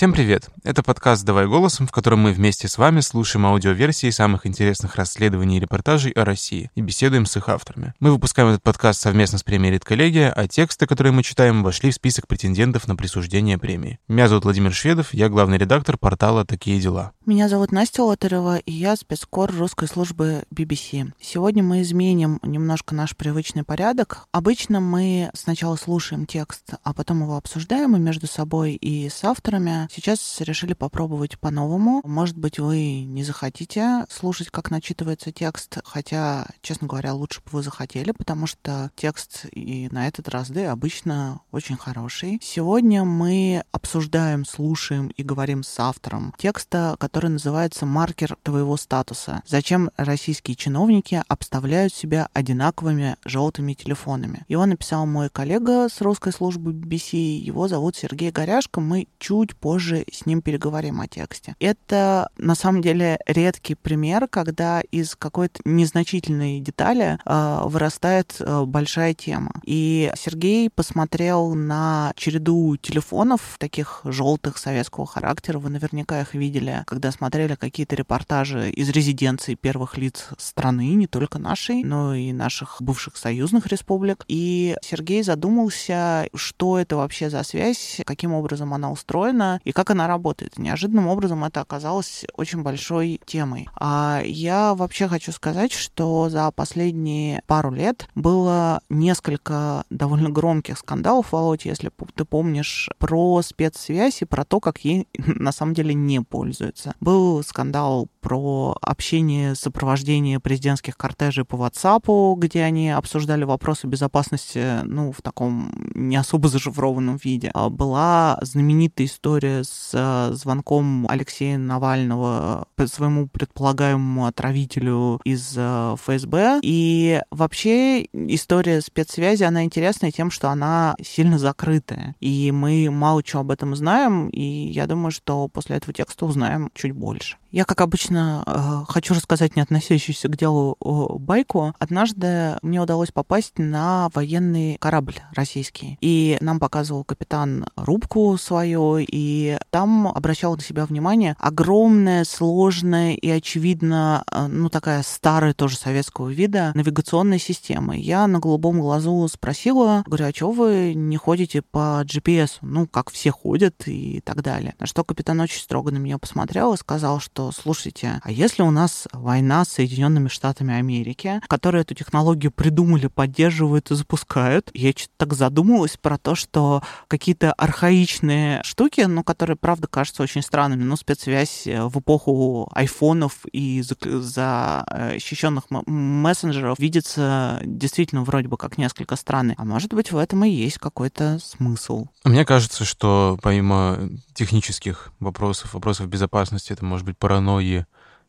[0.00, 0.48] Всем привет!
[0.64, 5.58] Это подкаст «Давай голосом», в котором мы вместе с вами слушаем аудиоверсии самых интересных расследований
[5.58, 7.92] и репортажей о России и беседуем с их авторами.
[8.00, 11.94] Мы выпускаем этот подкаст совместно с премией «Редколлегия», а тексты, которые мы читаем, вошли в
[11.94, 13.98] список претендентов на присуждение премии.
[14.08, 17.12] Меня зовут Владимир Шведов, я главный редактор портала «Такие дела».
[17.26, 21.12] Меня зовут Настя Лотарева, и я спецкор русской службы BBC.
[21.20, 24.26] Сегодня мы изменим немножко наш привычный порядок.
[24.32, 29.89] Обычно мы сначала слушаем текст, а потом его обсуждаем и между собой, и с авторами.
[29.92, 32.00] Сейчас решили попробовать по-новому.
[32.04, 37.62] Может быть, вы не захотите слушать, как начитывается текст, хотя, честно говоря, лучше бы вы
[37.64, 42.38] захотели, потому что текст и на этот раз, да обычно очень хороший.
[42.40, 49.42] Сегодня мы обсуждаем, слушаем и говорим с автором текста, который называется «Маркер твоего статуса».
[49.44, 54.44] Зачем российские чиновники обставляют себя одинаковыми желтыми телефонами?
[54.46, 59.79] Его написал мой коллега с русской службы BBC, его зовут Сергей Горяшко, мы чуть позже
[59.80, 61.54] с ним переговорим о тексте.
[61.58, 69.14] Это на самом деле редкий пример, когда из какой-то незначительной детали э, вырастает э, большая
[69.14, 69.52] тема.
[69.64, 75.58] И Сергей посмотрел на череду телефонов таких желтых советского характера.
[75.58, 81.38] Вы наверняка их видели, когда смотрели какие-то репортажи из резиденции первых лиц страны, не только
[81.38, 84.24] нашей, но и наших бывших союзных республик.
[84.28, 90.08] И Сергей задумался, что это вообще за связь, каким образом она устроена и как она
[90.08, 90.58] работает.
[90.58, 93.68] Неожиданным образом это оказалось очень большой темой.
[93.76, 101.30] А я вообще хочу сказать, что за последние пару лет было несколько довольно громких скандалов,
[101.30, 106.20] Володь, если ты помнишь, про спецсвязь и про то, как ей на самом деле не
[106.20, 106.94] пользуются.
[106.98, 115.12] Был скандал про общение, сопровождение президентских кортежей по WhatsApp, где они обсуждали вопросы безопасности, ну,
[115.12, 117.50] в таком не особо зашифрованном виде.
[117.54, 126.60] А была знаменитая история с э, звонком Алексея Навального своему предполагаемому отравителю из э, ФСБ.
[126.62, 132.14] И вообще история спецсвязи, она интересная тем, что она сильно закрытая.
[132.20, 136.70] И мы мало чего об этом знаем, и я думаю, что после этого текста узнаем
[136.74, 137.36] чуть больше.
[137.52, 140.76] Я, как обычно, э, хочу рассказать не относящуюся к делу
[141.18, 141.74] байку.
[141.80, 145.98] Однажды мне удалось попасть на военный корабль российский.
[146.00, 153.28] И нам показывал капитан рубку свою, и там обращал на себя внимание огромная, сложная и,
[153.28, 157.96] очевидно, э, ну, такая старая тоже советского вида навигационная система.
[157.96, 162.58] Я на голубом глазу спросила, говорю, а чего вы не ходите по GPS?
[162.60, 164.74] Ну, как все ходят и так далее.
[164.78, 168.62] На что капитан очень строго на меня посмотрел и сказал, что что, слушайте, а если
[168.62, 174.90] у нас война с Соединенными Штатами Америки, которые эту технологию придумали, поддерживают и запускают, я
[174.90, 180.82] что-то так задумалась про то, что какие-то архаичные штуки, ну, которые, правда, кажутся очень странными,
[180.82, 189.16] ну, спецсвязь э, в эпоху айфонов и защищенных мессенджеров видится действительно вроде бы как несколько
[189.16, 189.54] странный.
[189.56, 192.06] А может быть, в этом и есть какой-то смысл.
[192.24, 197.86] Мне кажется, что помимо технических вопросов, вопросов безопасности, это может быть паранойи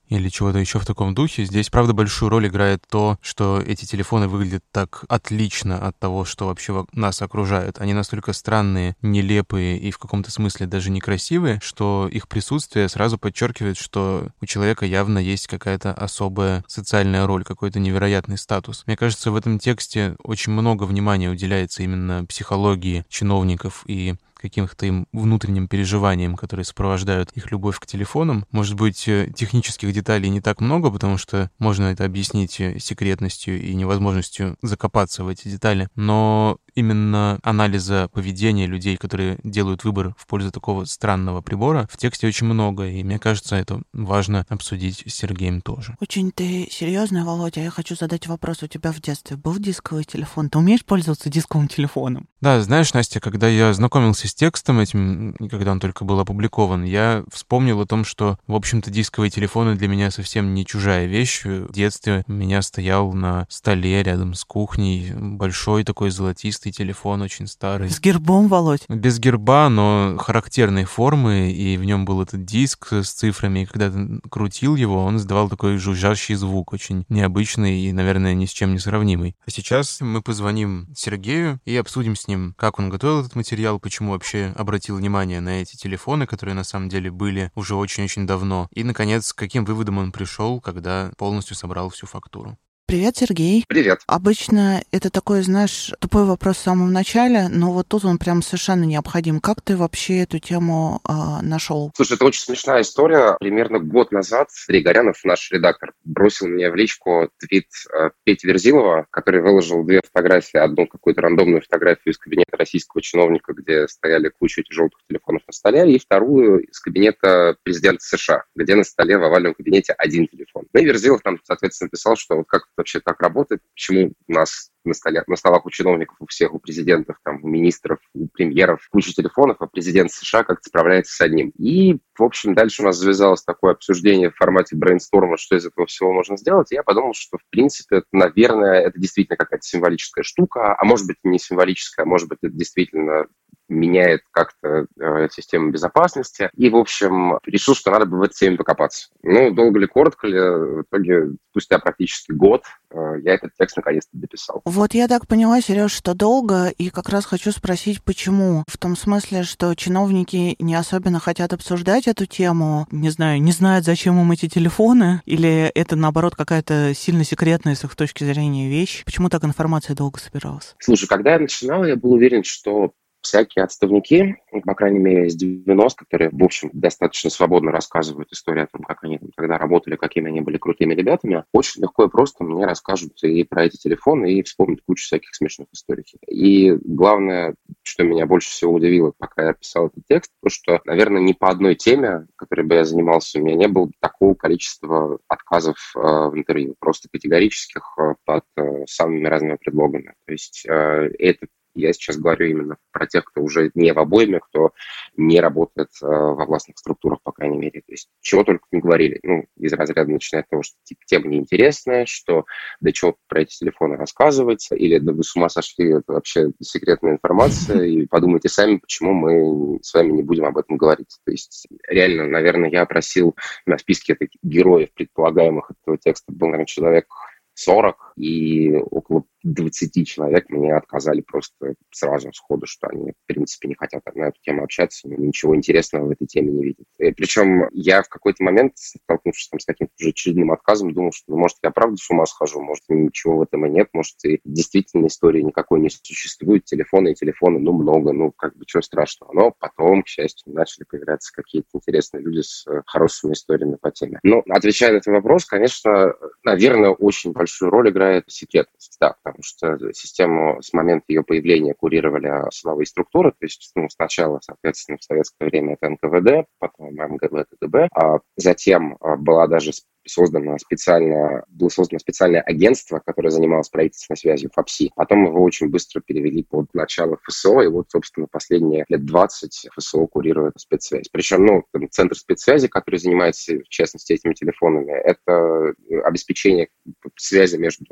[0.09, 1.45] или чего-то еще в таком духе.
[1.45, 6.47] Здесь, правда, большую роль играет то, что эти телефоны выглядят так отлично от того, что
[6.47, 7.79] вообще нас окружает.
[7.79, 13.77] Они настолько странные, нелепые и в каком-то смысле даже некрасивые, что их присутствие сразу подчеркивает,
[13.77, 18.83] что у человека явно есть какая-то особая социальная роль, какой-то невероятный статус.
[18.85, 25.07] Мне кажется, в этом тексте очень много внимания уделяется именно психологии чиновников и каким-то им
[25.11, 28.45] внутренним переживаниям, которые сопровождают их любовь к телефонам.
[28.51, 33.61] Может быть, э, технических деталей не так много, потому что можно это объяснить э, секретностью
[33.61, 35.87] и невозможностью закопаться в эти детали.
[35.95, 42.27] Но именно анализа поведения людей, которые делают выбор в пользу такого странного прибора, в тексте
[42.27, 45.95] очень много, и мне кажется, это важно обсудить с Сергеем тоже.
[45.99, 47.61] Очень ты серьезный, Володя.
[47.61, 48.63] Я хочу задать вопрос.
[48.63, 50.49] У тебя в детстве был дисковый телефон?
[50.49, 52.27] Ты умеешь пользоваться дисковым телефоном?
[52.41, 57.23] Да, знаешь, Настя, когда я знакомился с текстом этим, когда он только был опубликован, я
[57.31, 61.43] вспомнил о том, что, в общем-то, дисковые телефоны для меня совсем не чужая вещь.
[61.45, 67.21] В детстве у меня стоял на столе рядом с кухней большой такой золотистый чистый телефон,
[67.23, 67.89] очень старый.
[67.89, 68.85] С гербом, Володь?
[68.87, 73.89] Без герба, но характерной формы, и в нем был этот диск с цифрами, и когда
[73.89, 78.73] ты крутил его, он издавал такой жужжащий звук, очень необычный и, наверное, ни с чем
[78.73, 79.35] не сравнимый.
[79.45, 84.11] А сейчас мы позвоним Сергею и обсудим с ним, как он готовил этот материал, почему
[84.11, 88.83] вообще обратил внимание на эти телефоны, которые на самом деле были уже очень-очень давно, и,
[88.83, 92.57] наконец, к каким выводом он пришел, когда полностью собрал всю фактуру.
[92.91, 93.63] Привет, Сергей.
[93.69, 94.01] Привет.
[94.05, 98.83] Обычно это такой, знаешь, тупой вопрос в самом начале, но вот тут он прям совершенно
[98.83, 99.39] необходим.
[99.39, 101.93] Как ты вообще эту тему э, нашел?
[101.95, 103.37] Слушай, это очень смешная история.
[103.39, 107.67] Примерно год назад Сергей Горянов, наш редактор, бросил мне в личку твит
[107.97, 110.57] э, Пети Верзилова, который выложил две фотографии.
[110.57, 115.53] Одну какую-то рандомную фотографию из кабинета российского чиновника, где стояли куча этих желтых телефонов на
[115.53, 120.65] столе, и вторую из кабинета президента США, где на столе в овальном кабинете один телефон.
[120.73, 124.71] Ну и Верзилов там, соответственно, писал, что вот как вообще так работает, почему у нас
[124.83, 128.87] на, столе, на столах у чиновников, у всех, у президентов, там, у министров, у премьеров
[128.91, 131.51] куча телефонов, а президент США как-то справляется с одним.
[131.57, 135.85] И, в общем, дальше у нас завязалось такое обсуждение в формате брейнсторма, что из этого
[135.85, 136.71] всего можно сделать.
[136.71, 141.17] И я подумал, что, в принципе, наверное, это действительно какая-то символическая штука, а может быть,
[141.23, 143.27] не символическая, а может быть, это действительно
[143.71, 146.49] меняет как-то э, систему безопасности.
[146.55, 149.09] И, в общем, решил, что надо бы в этой теме покопаться.
[149.23, 154.09] Ну, долго ли, коротко ли, в итоге, спустя практически год, э, я этот текст наконец-то
[154.13, 154.61] дописал.
[154.65, 158.63] Вот я так поняла, Сереж, что долго, и как раз хочу спросить, почему?
[158.67, 163.85] В том смысле, что чиновники не особенно хотят обсуждать эту тему, не знаю, не знают,
[163.85, 169.03] зачем им эти телефоны, или это, наоборот, какая-то сильно секретная с их точки зрения вещь?
[169.05, 170.75] Почему так информация долго собиралась?
[170.79, 175.41] Слушай, когда я начинал, я был уверен, что всякие отставники, ну, по крайней мере, из
[175.41, 179.95] 90-х, которые, в общем, достаточно свободно рассказывают историю о том, как они там тогда работали,
[179.95, 184.33] какими они были крутыми ребятами, очень легко и просто мне расскажут и про эти телефоны,
[184.33, 186.05] и вспомнят кучу всяких смешных историй.
[186.27, 191.21] И главное, что меня больше всего удивило, пока я писал этот текст, то, что, наверное,
[191.21, 195.77] ни по одной теме, которой бы я занимался, у меня не было такого количества отказов
[195.95, 200.13] э, в интервью, просто категорических э, под э, самыми разными предлогами.
[200.25, 204.39] То есть э, это я сейчас говорю именно про тех, кто уже не в обойме,
[204.39, 204.71] кто
[205.15, 207.81] не работает э, во властных структурах, по крайней мере.
[207.81, 209.19] То есть чего только не говорили.
[209.23, 212.45] Ну, из разряда начиная от того, что типа, тема неинтересная, что
[212.79, 217.13] да чего про эти телефоны рассказывать, или да вы с ума сошли, это вообще секретная
[217.13, 221.17] информация, и подумайте сами, почему мы с вами не будем об этом говорить.
[221.25, 223.35] То есть реально, наверное, я просил
[223.65, 227.07] на списке таких героев предполагаемых этого текста был, наверное, человек
[227.53, 233.75] 40, и около 20 человек мне отказали просто сразу сходу, что они, в принципе, не
[233.75, 236.85] хотят на эту тему общаться, ничего интересного в этой теме не видят.
[236.99, 241.31] И причем я в какой-то момент, столкнувшись там, с каким-то уже очередным отказом, думал, что,
[241.31, 244.39] ну, может, я правда с ума схожу, может, ничего в этом и нет, может, и
[244.43, 249.33] действительно истории никакой не существует, телефоны и телефоны, ну, много, ну, как бы, чего страшного.
[249.33, 254.19] Но потом, к счастью, начали появляться какие-то интересные люди с э, хорошими историями по теме.
[254.23, 256.13] Ну, отвечая на этот вопрос, конечно,
[256.43, 262.49] наверное, очень большую роль играет секретность, да, потому что систему с момента ее появления курировали
[262.51, 267.89] силовые структуры, то есть ну, сначала, соответственно, в советское время это НКВД, потом МГБ, КГБ,
[267.93, 269.71] а затем а, была даже
[270.05, 274.91] создано специальное, было создано специальное агентство, которое занималось правительственной связью ФАПСИ.
[274.95, 280.07] Потом его очень быстро перевели под начало ФСО, и вот, собственно, последние лет 20 ФСО
[280.07, 281.09] курирует спецсвязь.
[281.11, 286.69] Причем, ну, там, центр спецсвязи, который занимается, в частности, этими телефонами, это обеспечение
[287.15, 287.85] связи между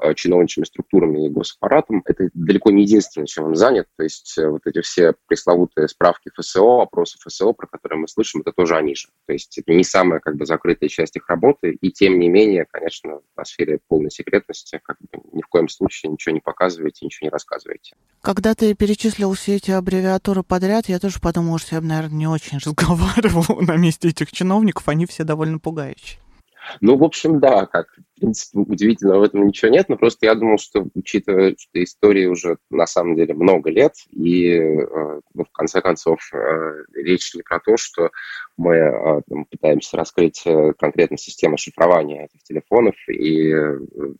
[0.00, 2.02] э, чиновничьими структурами и госаппаратом.
[2.06, 3.86] Это далеко не единственное, чем он занят.
[3.96, 8.40] То есть э, вот эти все пресловутые справки ФСО, опросы ФСО, про которые мы слышим,
[8.40, 9.08] это тоже они же.
[9.26, 11.78] То есть это не самая как бы закрытая часть их работы, работы.
[11.80, 16.12] И тем не менее, конечно, в сфере полной секретности как бы ни в коем случае
[16.12, 17.96] ничего не показываете, ничего не рассказываете.
[18.22, 22.26] Когда ты перечислил все эти аббревиатуры подряд, я тоже подумала, что я бы, наверное, не
[22.26, 24.88] очень разговаривал на месте этих чиновников.
[24.88, 26.20] Они все довольно пугающие.
[26.80, 27.88] Ну, в общем, да, как,
[28.24, 32.56] принципе, удивительно в этом ничего нет, но просто я думал, что, учитывая, что истории уже
[32.70, 37.60] на самом деле много лет, и, э, ну, в конце концов, э, речь не про
[37.60, 38.10] то, что
[38.56, 40.42] мы э, там, пытаемся раскрыть
[40.78, 43.52] конкретно систему шифрования этих телефонов и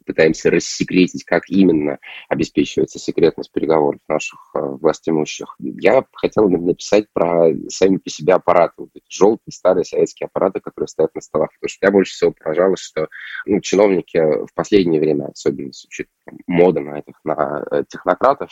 [0.04, 5.56] пытаемся рассекретить, как именно обеспечивается секретность переговоров наших властимущих.
[5.58, 10.88] Я хотел написать про сами по себе аппараты, вот эти желтые старые советские аппараты, которые
[10.88, 13.08] стоят на столах, потому что я больше всего поражалось, что
[13.46, 16.12] ну, чиновники в последнее время, особенно с учетом
[16.46, 18.50] мода на этих на э, технократов,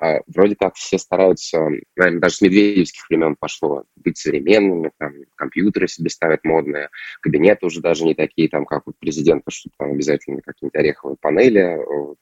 [0.00, 1.60] э, вроде как все стараются,
[1.96, 6.90] наверное, даже с медведевских времен пошло, быть современными, там, компьютеры себе ставят модные,
[7.20, 11.78] кабинеты уже даже не такие, там, как у президента, что там обязательно какие-нибудь ореховые панели,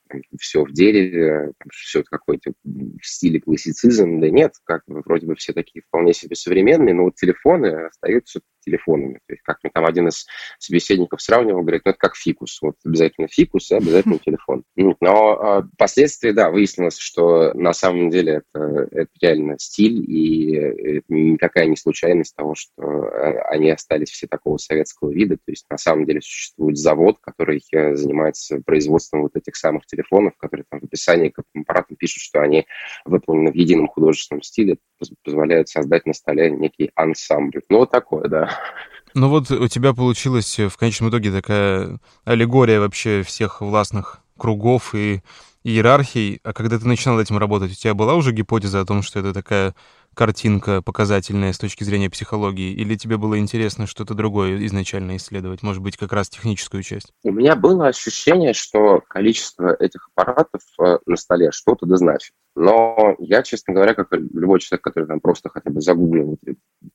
[0.08, 5.34] там, все в дереве, там, все какой-то в стиле классицизм, да нет, как вроде бы
[5.34, 9.20] все такие вполне себе современные, но вот телефоны остаются телефонами.
[9.26, 10.26] То есть, как мне там один из
[10.58, 12.58] собеседников сравнивал, говорит, ну, это как фикус.
[12.60, 14.64] Вот обязательно фикус и обязательно телефон.
[14.76, 21.04] Но э, впоследствии, да, выяснилось, что на самом деле это, это реально стиль, и это
[21.08, 25.36] никакая не случайность того, что э, они остались все такого советского вида.
[25.36, 30.64] То есть, на самом деле, существует завод, который занимается производством вот этих самых телефонов, которые
[30.68, 32.66] там в описании к аппаратам пишут, что они
[33.04, 34.78] выполнены в едином художественном стиле,
[35.24, 37.62] позволяют создать на столе некий ансамбль.
[37.68, 38.50] Ну, вот такое, да.
[39.14, 45.22] Ну вот у тебя получилась в конечном итоге такая аллегория вообще всех властных кругов и
[45.64, 46.40] иерархий.
[46.44, 49.32] А когда ты начинал этим работать, у тебя была уже гипотеза о том, что это
[49.32, 49.74] такая
[50.16, 55.82] картинка показательная с точки зрения психологии, или тебе было интересно что-то другое изначально исследовать, может
[55.82, 57.12] быть, как раз техническую часть?
[57.22, 62.32] У меня было ощущение, что количество этих аппаратов э, на столе что-то да значит.
[62.56, 66.38] Но я, честно говоря, как любой человек, который там просто хотя бы загуглил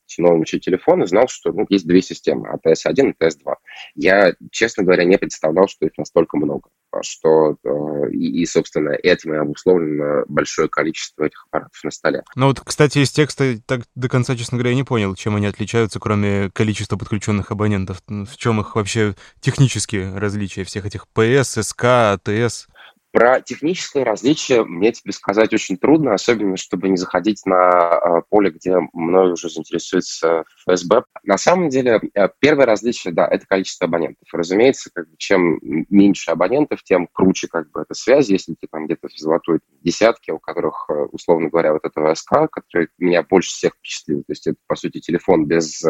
[0.08, 3.54] чиновничий телефон и знал, что ну, есть две системы, АТС-1 и АТС-2.
[3.94, 6.70] Я, честно говоря, не представлял, что их настолько много,
[7.02, 12.24] что э, и, и, собственно, этим и обусловлено большое количество этих аппаратов на столе.
[12.36, 15.48] Ну вот, кстати, из текста так до конца, честно говоря, я не понял, чем они
[15.48, 18.02] отличаются, кроме количества подключенных абонентов.
[18.08, 22.68] В чем их вообще технические различия всех этих ПС, СК, АТС?
[23.12, 28.52] Про техническое различие мне тебе сказать очень трудно, особенно чтобы не заходить на э, поле,
[28.52, 31.04] где мной уже заинтересуется ФСБ.
[31.26, 34.26] На самом деле, э, первое различие, да, это количество абонентов.
[34.32, 38.30] Разумеется, как бы, чем меньше абонентов, тем круче как бы эта связь.
[38.30, 42.50] Если ты там где-то в золотой десятке, у которых, э, условно говоря, вот это СК,
[42.50, 45.84] который меня больше всех впечатлил, то есть это, по сути, телефон без,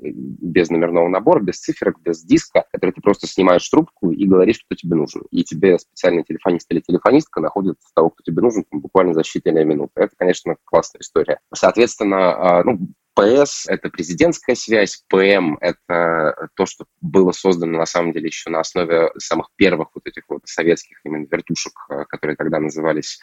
[0.00, 4.74] без номерного набора, без циферок, без диска, который ты просто снимаешь трубку и говоришь, что
[4.74, 5.22] тебе нужен.
[5.30, 9.64] И тебе специальный телефон телефонист или телефонистка находит того, кто тебе нужен, буквально за считанные
[9.64, 9.92] минуты.
[9.96, 11.40] Это, конечно, классная история.
[11.52, 12.78] Соответственно, а, ну,
[13.14, 18.60] ПС– это президентская связь, ПМ– это то, что было создано на самом деле еще на
[18.60, 23.20] основе самых первых вот этих вот советских именно вертушек, э, которые тогда назывались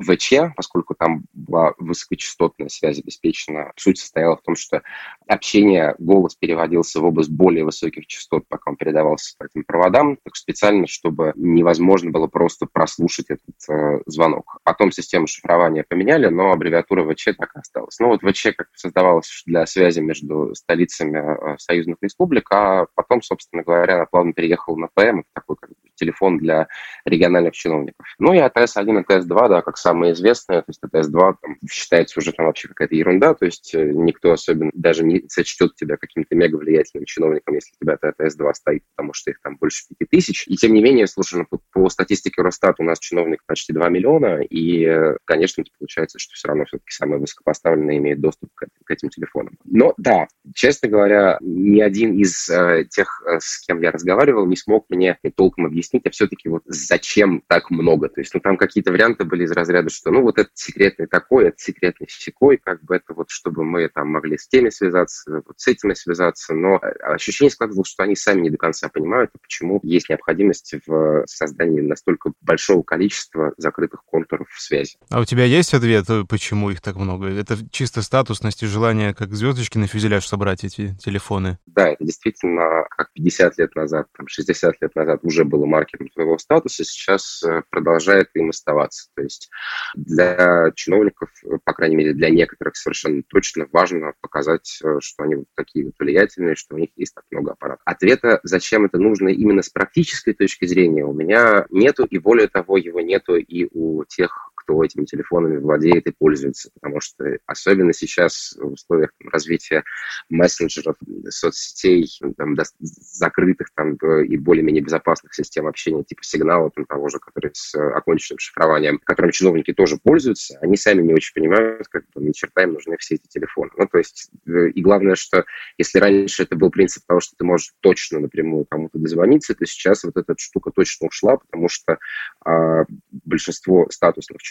[0.00, 3.72] ВЧ, поскольку там была высокочастотная связь обеспечена.
[3.76, 4.82] Суть состояла в том, что
[5.26, 10.36] общение, голос переводился в область более высоких частот, пока он передавался по этим проводам, так
[10.36, 14.58] специально, чтобы невозможно было просто прослушать этот э, звонок.
[14.62, 17.98] Потом систему шифрования поменяли, но аббревиатура ВЧ так и осталась.
[17.98, 23.62] Ну вот ВЧ как создавалась для связи между столицами э, союзных республик, а потом, собственно
[23.62, 26.66] говоря, она плавно переехала на ПМ, это такой как бы, телефон для
[27.04, 28.06] региональных чиновников.
[28.18, 32.32] Ну и АТС-1 и АТС-2, да, как самые известные, то есть АТС-2 там, считается уже
[32.32, 36.56] там вообще какая-то ерунда, то есть э, никто особенно даже не сочтет тебя каким-то мега
[36.56, 40.44] влиятельным чиновником, если у тебя АТС-2 стоит, потому что их там больше пяти тысяч.
[40.48, 43.88] И тем не менее, слушай, ну, по, по статистике Росстата у нас чиновников почти 2
[43.88, 48.90] миллиона, и, э, конечно, получается, что все равно все-таки самые высокопоставленные имеют доступ к, к
[48.90, 49.56] этим телефоном.
[49.64, 54.56] Но да, честно говоря, ни один из э, тех, э, с кем я разговаривал, не
[54.56, 58.08] смог мне толком объяснить, а все-таки вот зачем так много.
[58.08, 61.48] То есть, ну, там какие-то варианты были из разряда, что, ну, вот это секретный такой,
[61.48, 65.58] это секретный секой, как бы это вот, чтобы мы там могли с теми связаться, вот
[65.58, 69.80] с этими связаться, но э, ощущение складывалось, что они сами не до конца понимают, почему
[69.82, 74.96] есть необходимость в создании настолько большого количества закрытых контуров связи.
[75.08, 77.26] А у тебя есть ответ, почему их так много?
[77.26, 81.58] Это чисто статусность и желание как звездочки на фюзеляж собрать эти телефоны.
[81.66, 86.38] Да, это действительно как 50 лет назад, там, 60 лет назад уже было маркером твоего
[86.38, 89.08] статуса, сейчас э, продолжает им оставаться.
[89.14, 89.50] То есть
[89.94, 95.44] для чиновников, э, по крайней мере, для некоторых совершенно точно важно показать, э, что они
[95.54, 97.82] такие вот влиятельные, что у них есть так много аппаратов.
[97.86, 102.76] Ответа, зачем это нужно именно с практической точки зрения, у меня нету, и более того,
[102.76, 108.54] его нету и у тех кто этими телефонами владеет и пользуется, потому что особенно сейчас
[108.58, 109.84] в условиях там, развития
[110.28, 110.96] мессенджеров,
[111.28, 117.50] соцсетей, там, закрытых там, и более-менее безопасных систем общения типа сигнала там, того же, который
[117.54, 122.32] с оконченным шифрованием, которым чиновники тоже пользуются, они сами не очень понимают, как бы, ни
[122.32, 123.70] черта им нужны все эти телефоны.
[123.76, 125.44] Ну, то есть, э, и главное, что
[125.78, 130.04] если раньше это был принцип того, что ты можешь точно напрямую кому-то дозвониться, то сейчас
[130.04, 131.98] вот эта штука точно ушла, потому что
[132.44, 134.42] а, большинство статусных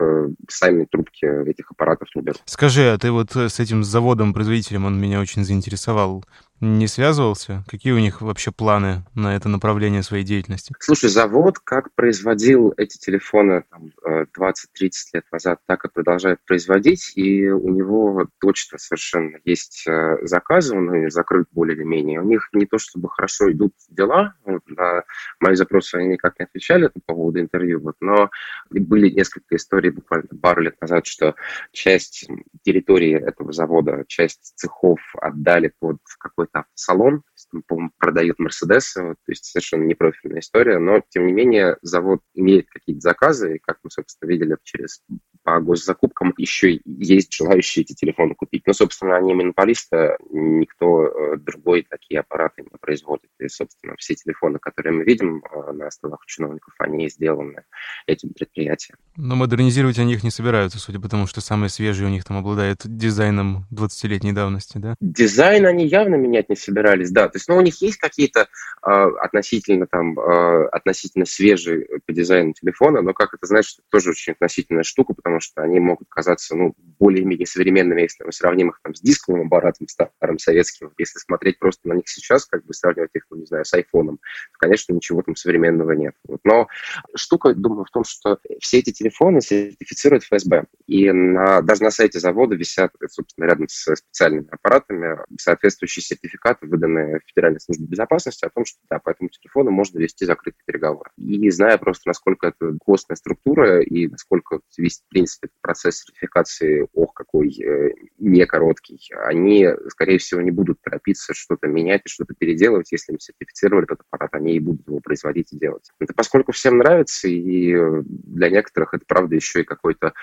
[0.00, 2.42] э, сами трубки этих аппаратов не берут.
[2.44, 6.24] Скажи, а ты вот э, с этим заводом-производителем, он меня очень заинтересовал.
[6.60, 7.64] Не связывался?
[7.68, 10.74] Какие у них вообще планы на это направление своей деятельности?
[10.78, 17.12] Слушай, завод как производил эти телефоны там, 20-30 э, лет назад, так и продолжает производить,
[17.16, 22.20] и у него точно совершенно есть э, заказы, он закрыт более или менее.
[22.20, 25.04] У них не то чтобы хорошо идут дела, на
[25.40, 28.30] мои запросы они никак не отвечали по поводу интервью, вот, но
[28.70, 31.34] были несколько историй буквально пару лет назад, что
[31.72, 32.28] часть
[32.62, 37.22] территории этого завода, часть цехов отдали под какой-то салон,
[37.66, 43.00] по-моему, продают Мерседесы, то есть совершенно непрофильная история, но, тем не менее, завод имеет какие-то
[43.00, 45.02] заказы, и, как мы, собственно, видели через
[45.42, 48.66] по госзакупкам, еще есть желающие эти телефоны купить.
[48.66, 53.30] Но, собственно, они монополисты, никто э, другой такие аппараты не производит.
[53.38, 57.64] И, собственно, все телефоны, которые мы видим э, на столах чиновников, они сделаны
[58.06, 58.96] этим предприятием.
[59.16, 62.36] Но модернизировать они их не собираются, судя по тому, что самые свежие у них там
[62.36, 64.94] обладают дизайном 20-летней давности, да?
[65.00, 67.28] Дизайн они явно менять не собирались, да.
[67.28, 72.52] То есть, ну, у них есть какие-то э, относительно там, э, относительно свежие по дизайну
[72.52, 76.74] телефона, но, как это знаешь, тоже очень относительная штука, потому что они могут казаться, ну,
[76.98, 80.92] более-менее современными, если мы сравним их там с дисковым аппаратом старым советским.
[80.98, 84.16] Если смотреть просто на них сейчас, как бы сравнивать их, ну, не знаю, с айфоном,
[84.16, 86.14] то, конечно, ничего там современного нет.
[86.26, 86.40] Вот.
[86.44, 86.66] Но
[87.14, 90.64] штука, думаю, в том, что все эти телефоны сертифицируют ФСБ.
[90.86, 97.20] И на, даже на сайте завода висят, собственно, рядом с специальными аппаратами соответствующие сертификаты, выданные
[97.26, 101.10] Федеральной службе безопасности, о том, что да, по этому телефону можно вести закрытый переговор.
[101.16, 107.50] И зная просто, насколько это костная структура и насколько весь, принципе, процесс сертификации, ох, какой
[107.50, 113.12] э, не короткий, они, скорее всего, не будут торопиться что-то менять и что-то переделывать, если
[113.12, 115.90] им сертифицировали этот аппарат, они и будут его производить и делать.
[115.98, 120.14] Это поскольку всем нравится, и для некоторых это, правда, еще и какой-то,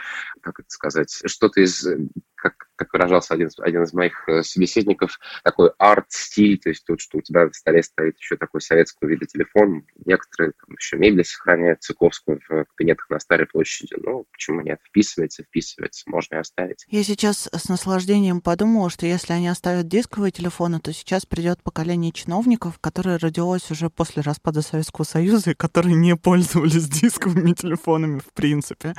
[0.41, 1.87] как это сказать, что-то из
[2.33, 7.17] как, как выражался один, один из моих э, собеседников, такой арт-стиль, то есть тут, что
[7.17, 11.81] у тебя в столе стоит еще такой советского вида телефон, некоторые там еще мебель сохраняют,
[11.81, 16.86] Цыковскую в кабинетах на Старой площади, ну, почему нет, вписывается, вписывается, можно и оставить.
[16.88, 22.12] Я сейчас с наслаждением подумала, что если они оставят дисковые телефоны, то сейчас придет поколение
[22.12, 28.34] чиновников, которое родилось уже после распада Советского Союза и которые не пользовались дисковыми телефонами в
[28.34, 28.93] принципе.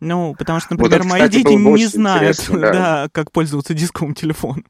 [0.00, 4.14] Ну, потому что, например, вот это, мои дети не знают, да, да, как пользоваться дисковым
[4.14, 4.64] телефоном.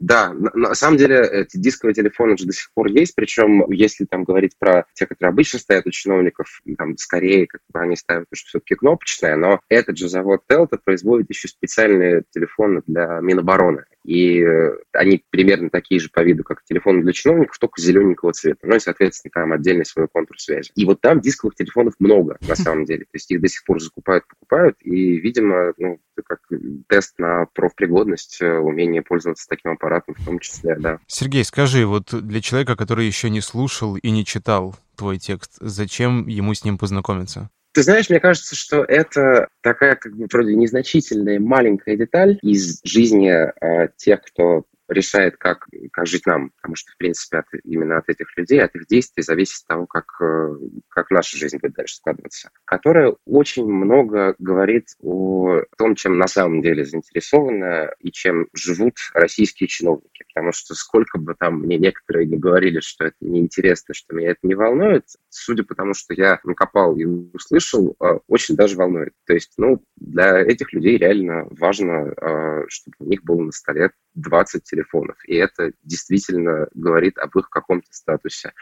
[0.00, 4.04] Да, на, на самом деле эти дисковые телефоны уже до сих пор есть, причем если
[4.04, 8.26] там говорить про те, которые обычно стоят у чиновников, там скорее как бы они ставят
[8.32, 13.84] уже все-таки кнопочное, но этот же завод Телта производит еще специальные телефоны для Минобороны.
[14.04, 18.66] И э, они примерно такие же по виду, как телефоны для чиновников, только зелененького цвета.
[18.66, 20.70] Ну и, соответственно, там отдельный свой контур связи.
[20.74, 23.04] И вот там дисковых телефонов много, на самом деле.
[23.04, 24.76] То есть их до сих пор закупают, покупают.
[24.82, 26.40] И, видимо, ну, как
[26.88, 30.98] тест на профпригодность, э, умение пользоваться таким аппаратом в том числе, да.
[31.06, 36.26] Сергей, скажи, вот для человека, который еще не слушал и не читал твой текст, зачем
[36.26, 37.50] ему с ним познакомиться?
[37.74, 43.30] Ты знаешь, мне кажется, что это такая как бы вроде незначительная маленькая деталь из жизни
[43.30, 46.50] э, тех, кто решает, как, как жить нам.
[46.56, 50.06] Потому что, в принципе, от, именно от этих людей, от их действий зависит того, как,
[50.20, 50.56] э,
[50.88, 52.50] как наша жизнь будет дальше складываться.
[52.64, 59.68] Которая очень много говорит о том, чем на самом деле заинтересованы и чем живут российские
[59.68, 60.24] чиновники.
[60.34, 64.40] Потому что сколько бы там мне некоторые не говорили, что это неинтересно, что меня это
[64.42, 69.12] не волнует, судя по тому, что я накопал и услышал, э, очень даже волнует.
[69.26, 73.90] То есть, ну, для этих людей реально важно, э, чтобы у них было на столе
[74.14, 75.16] 20 телефонов.
[75.26, 78.52] И это действительно говорит об их каком-то статусе.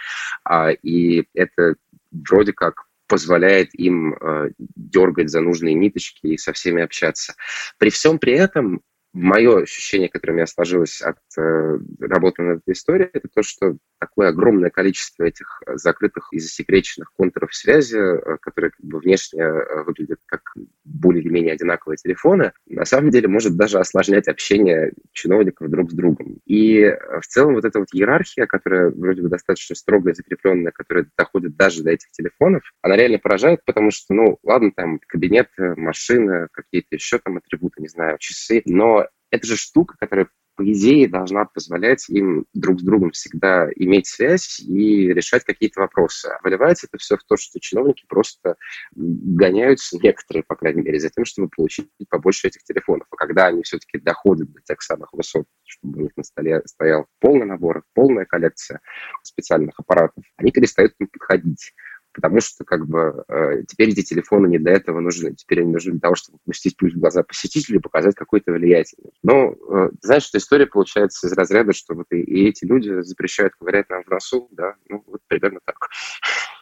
[0.45, 1.75] А, и это
[2.11, 7.35] вроде как позволяет им э, дергать за нужные ниточки и со всеми общаться.
[7.79, 8.81] При всем при этом
[9.13, 13.77] мое ощущение, которое у меня сложилось от э, работы над этой историей, это то, что
[13.99, 19.85] такое огромное количество этих закрытых и засекреченных контуров связи, э, которые как бы внешне э,
[19.85, 20.41] выглядят как
[20.85, 25.95] более или менее одинаковые телефоны, на самом деле может даже осложнять общение чиновников друг с
[25.95, 26.39] другом.
[26.47, 31.07] И э, в целом вот эта вот иерархия, которая вроде бы достаточно строгая, закрепленная, которая
[31.17, 36.49] доходит даже до этих телефонов, она реально поражает, потому что, ну, ладно, там кабинет, машина,
[36.53, 41.47] какие-то еще там атрибуты, не знаю, часы, но это же штука, которая по идее, должна
[41.47, 46.27] позволять им друг с другом всегда иметь связь и решать какие-то вопросы.
[46.27, 48.57] А выливается это все в то, что чиновники просто
[48.95, 53.07] гоняются, некоторые, по крайней мере, за тем, чтобы получить побольше этих телефонов.
[53.11, 57.07] А когда они все-таки доходят до тех самых высот, чтобы у них на столе стоял
[57.19, 58.81] полный набор, полная коллекция
[59.23, 61.73] специальных аппаратов, они перестают к ним подходить
[62.13, 65.35] потому что как бы э, теперь эти телефоны не для этого нужны.
[65.35, 69.13] Теперь они нужны для того, чтобы пустить путь в глаза посетителю и показать какой-то влиятельный.
[69.23, 73.55] Но э, знаешь, что история получается из разряда, что вот и, и эти люди запрещают
[73.55, 75.89] ковырять нам в носу, да, ну вот примерно так.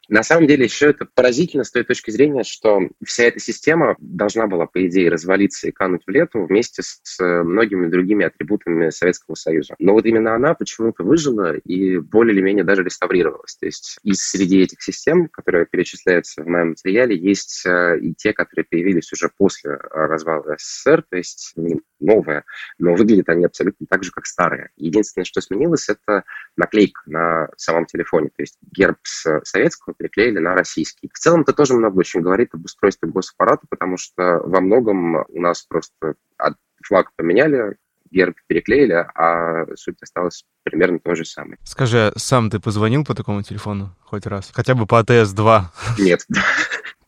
[0.09, 4.47] На самом деле еще это поразительно с той точки зрения, что вся эта система должна
[4.47, 9.75] была, по идее, развалиться и кануть в лету вместе с многими другими атрибутами Советского Союза.
[9.79, 13.57] Но вот именно она почему-то выжила и более или менее даже реставрировалась.
[13.57, 18.33] То есть из среди этих систем, которые перечисляются в моем материале, есть э, и те,
[18.33, 21.55] которые появились уже после развала СССР, то есть
[22.01, 22.45] новые,
[22.79, 24.71] но выглядят они абсолютно так же, как старые.
[24.77, 26.25] Единственное, что сменилось, это
[26.57, 28.29] наклейка на самом телефоне.
[28.29, 31.11] То есть герб с советского приклеили на российский.
[31.13, 35.41] В целом это тоже много очень говорит об устройстве госаппарата, потому что во многом у
[35.41, 36.15] нас просто
[36.83, 37.77] флаг поменяли,
[38.11, 41.59] герб переклеили, а суть осталась примерно то же самое.
[41.65, 44.51] Скажи, сам ты позвонил по такому телефону хоть раз?
[44.53, 45.63] Хотя бы по АТС-2?
[45.99, 46.27] Нет.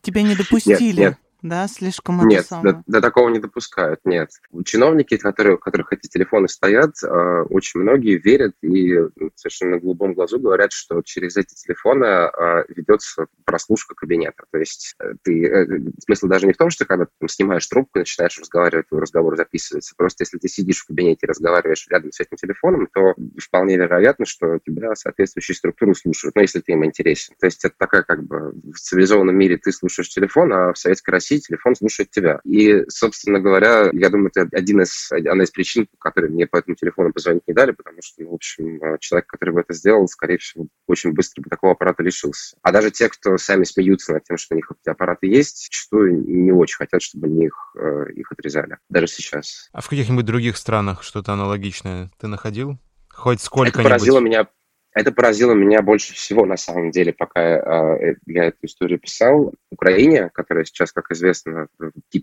[0.01, 0.99] Тебя не допустили?
[0.99, 4.29] Нет, нет да, слишком Нет, до, до такого не допускают, нет.
[4.63, 8.97] Чиновники, которые, у которых эти телефоны стоят, э, очень многие верят и
[9.35, 14.45] совершенно на голубом глазу говорят, что через эти телефоны э, ведется прослушка кабинета.
[14.51, 15.65] То есть э, ты, э,
[16.05, 19.01] смысл даже не в том, что когда ты там, снимаешь трубку и начинаешь разговаривать, твой
[19.01, 19.95] разговор записывается.
[19.97, 24.25] Просто если ты сидишь в кабинете и разговариваешь рядом с этим телефоном, то вполне вероятно,
[24.25, 27.35] что тебя соответствующие структуры слушают, ну, если ты им интересен.
[27.39, 31.11] То есть это такая как бы в цивилизованном мире ты слушаешь телефон, а в Советской
[31.11, 32.39] России России телефон слушает тебя.
[32.43, 36.57] И, собственно говоря, я думаю, это один из, одна из причин, по которой мне по
[36.57, 40.07] этому телефону позвонить не дали, потому что, ну, в общем, человек, который бы это сделал,
[40.07, 42.57] скорее всего, очень быстро бы такого аппарата лишился.
[42.61, 46.23] А даже те, кто сами смеются над тем, что у них эти аппараты есть, зачастую
[46.25, 48.77] не очень хотят, чтобы они их, э, их отрезали.
[48.89, 49.69] Даже сейчас.
[49.71, 52.77] А в каких-нибудь других странах что-то аналогичное ты находил?
[53.09, 53.79] Хоть сколько-нибудь?
[53.79, 54.47] Это поразило меня
[54.93, 59.53] это поразило меня больше всего, на самом деле, пока э, я эту историю писал.
[59.71, 61.67] Украине, которая сейчас, как известно,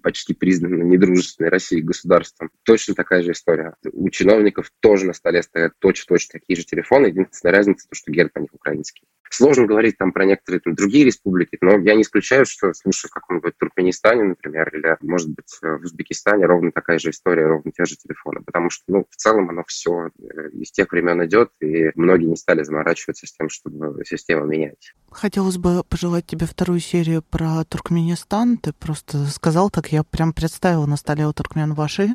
[0.02, 3.74] почти признана недружественной России государством, точно такая же история.
[3.92, 7.06] У чиновников тоже на столе стоят точно-точно такие же телефоны.
[7.06, 9.04] Единственная разница, то, что герб у них украинский.
[9.32, 13.12] Сложно говорить там про некоторые там, другие республики, но я не исключаю, что, слушай, в
[13.12, 17.94] каком-нибудь Туркменистане, например, или, может быть, в Узбекистане ровно такая же история, ровно те же
[17.96, 18.40] телефоны.
[18.44, 22.36] Потому что, ну, в целом оно все э, из тех времен идет, и многие не
[22.36, 24.92] стали заморачиваться с тем, чтобы систему менять.
[25.10, 28.58] Хотелось бы пожелать тебе вторую серию про Туркменистан.
[28.58, 32.10] Ты просто сказал так, я прям представила на столе у туркмен ваши.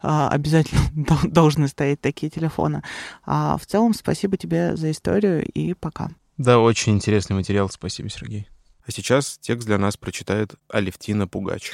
[0.00, 0.80] А, обязательно
[1.24, 2.82] должны стоять такие телефоны.
[3.24, 6.10] А в целом, спасибо тебе за историю и пока.
[6.38, 8.48] Да, очень интересный материал, спасибо, Сергей.
[8.86, 11.72] А сейчас текст для нас прочитает Алевтина Пугач.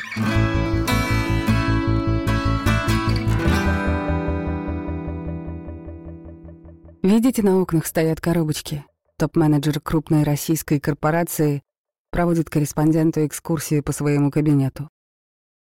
[7.03, 8.85] Видите, на окнах стоят коробочки.
[9.17, 11.65] Топ-менеджер крупной российской корпорации
[12.11, 14.89] проводит корреспонденту экскурсию по своему кабинету.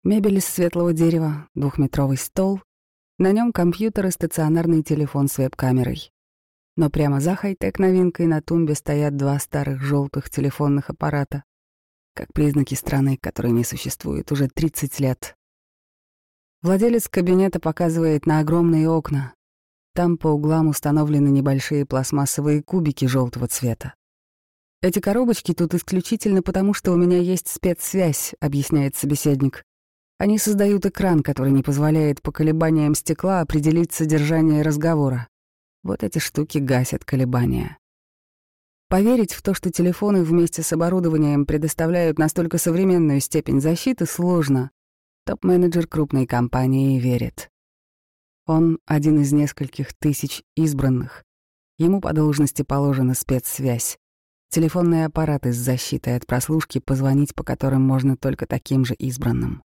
[0.04, 2.60] Мебель из светлого дерева, двухметровый стол,
[3.18, 6.12] на нем компьютер и стационарный телефон с веб-камерой.
[6.76, 11.42] Но прямо за хай-тек новинкой на тумбе стоят два старых желтых телефонных аппарата,
[12.14, 15.34] как признаки страны, которой не существует уже 30 лет.
[16.62, 19.35] Владелец кабинета показывает на огромные окна.
[19.96, 23.94] Там по углам установлены небольшие пластмассовые кубики желтого цвета.
[24.82, 29.64] Эти коробочки тут исключительно потому, что у меня есть спецсвязь, объясняет собеседник.
[30.18, 35.28] Они создают экран, который не позволяет по колебаниям стекла определить содержание разговора.
[35.82, 37.78] Вот эти штуки гасят колебания.
[38.90, 44.70] Поверить в то, что телефоны вместе с оборудованием предоставляют настолько современную степень защиты, сложно.
[45.24, 47.48] Топ-менеджер крупной компании верит.
[48.46, 51.24] Он один из нескольких тысяч избранных.
[51.78, 53.98] Ему по должности положена спецсвязь.
[54.50, 59.62] Телефонные аппараты с защитой от прослушки, позвонить по которым можно только таким же избранным.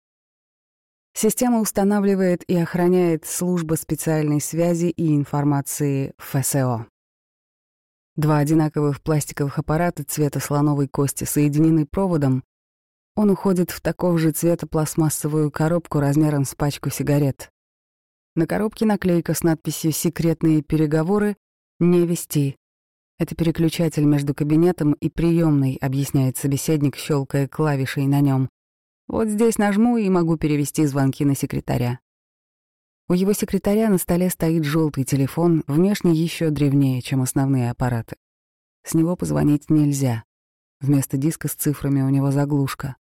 [1.14, 6.88] Система устанавливает и охраняет служба специальной связи и информации ФСО.
[8.16, 12.44] Два одинаковых пластиковых аппарата цвета слоновой кости соединены проводом.
[13.16, 17.52] Он уходит в такого же цвета пластмассовую коробку размером с пачку сигарет.
[18.34, 21.36] На коробке наклейка с надписью «Секретные переговоры.
[21.80, 22.56] Не вести».
[23.20, 28.50] Это переключатель между кабинетом и приемной, объясняет собеседник, щелкая клавишей на нем.
[29.10, 32.00] Вот здесь нажму и могу перевести звонки на секретаря.
[33.10, 38.16] У его секретаря на столе стоит желтый телефон, внешне еще древнее, чем основные аппараты.
[38.86, 40.24] С него позвонить нельзя.
[40.80, 42.96] Вместо диска с цифрами у него заглушка.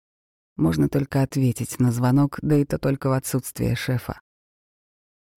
[0.56, 4.20] Можно только ответить на звонок, да и то только в отсутствие шефа.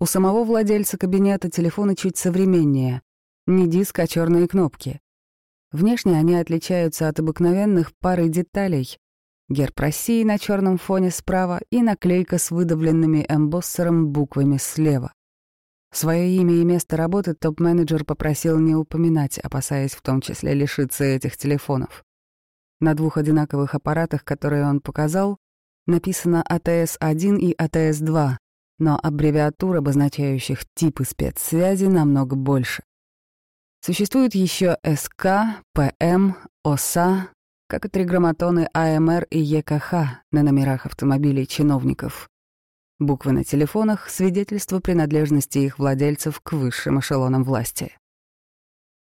[0.03, 3.01] У самого владельца кабинета телефоны чуть современнее.
[3.47, 4.99] Не диск, а черные кнопки.
[5.71, 8.99] Внешне они отличаются от обыкновенных парой деталей.
[9.47, 15.13] Герб России на черном фоне справа и наклейка с выдавленными эмбоссером буквами слева.
[15.93, 21.37] Свое имя и место работы топ-менеджер попросил не упоминать, опасаясь в том числе лишиться этих
[21.37, 22.03] телефонов.
[22.81, 25.37] На двух одинаковых аппаратах, которые он показал,
[25.87, 28.35] написано АТС-1 и АТС-2,
[28.83, 32.83] но аббревиатур, обозначающих типы спецсвязи, намного больше.
[33.79, 35.27] Существуют еще СК,
[35.73, 37.29] ПМ, ОСА,
[37.67, 39.93] как и триграмматоны АМР и ЕКХ
[40.31, 42.29] на номерах автомобилей чиновников.
[42.99, 47.97] Буквы на телефонах— свидетельство принадлежности их владельцев к высшим эшелонам власти.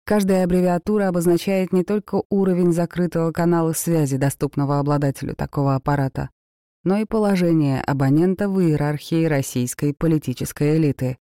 [0.05, 6.29] Каждая аббревиатура обозначает не только уровень закрытого канала связи, доступного обладателю такого аппарата,
[6.83, 11.17] но и положение абонента в иерархии российской политической элиты.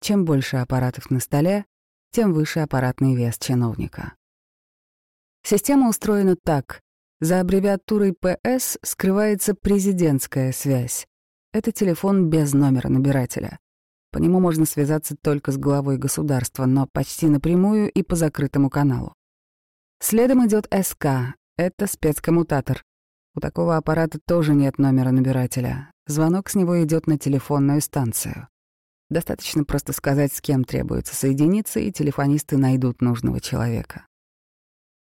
[0.00, 1.64] Чем больше аппаратов на столе,
[2.10, 4.14] тем выше аппаратный вес чиновника.
[5.42, 6.80] Система устроена так.
[7.20, 11.06] За аббревиатурой ПС скрывается президентская связь.
[11.52, 13.58] Это телефон без номера набирателя.
[14.12, 19.14] По нему можно связаться только с главой государства, но почти напрямую и по закрытому каналу.
[20.00, 21.34] Следом идет СК.
[21.56, 22.84] Это спецкоммутатор.
[23.36, 25.90] У такого аппарата тоже нет номера набирателя.
[26.06, 28.48] Звонок с него идет на телефонную станцию.
[29.10, 34.06] Достаточно просто сказать, с кем требуется соединиться, и телефонисты найдут нужного человека.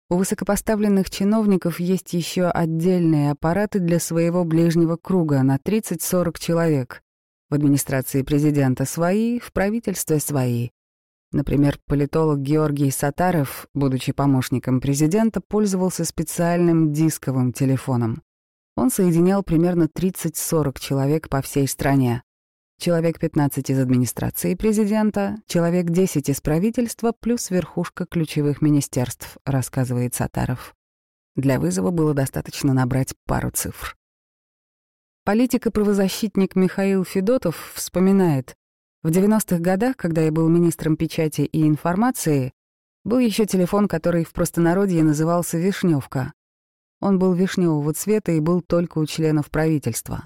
[0.09, 7.01] У высокопоставленных чиновников есть еще отдельные аппараты для своего ближнего круга на 30-40 человек.
[7.49, 10.69] В администрации президента свои, в правительстве свои.
[11.33, 18.23] Например, политолог Георгий Сатаров, будучи помощником президента, пользовался специальным дисковым телефоном.
[18.77, 22.23] Он соединял примерно 30-40 человек по всей стране
[22.83, 30.75] человек 15 из администрации президента, человек 10 из правительства, плюс верхушка ключевых министерств, рассказывает Сатаров.
[31.37, 33.95] Для вызова было достаточно набрать пару цифр.
[35.23, 38.55] Политик и правозащитник Михаил Федотов вспоминает,
[39.03, 42.53] в 90-х годах, когда я был министром печати и информации,
[43.03, 46.31] был еще телефон, который в простонародье назывался «Вишневка».
[47.01, 50.25] Он был вишневого цвета и был только у членов правительства.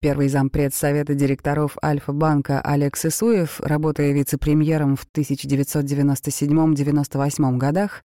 [0.00, 8.02] Первый зампред Совета директоров Альфа-банка Алекс Исуев, работая вице-премьером в 1997-98 годах,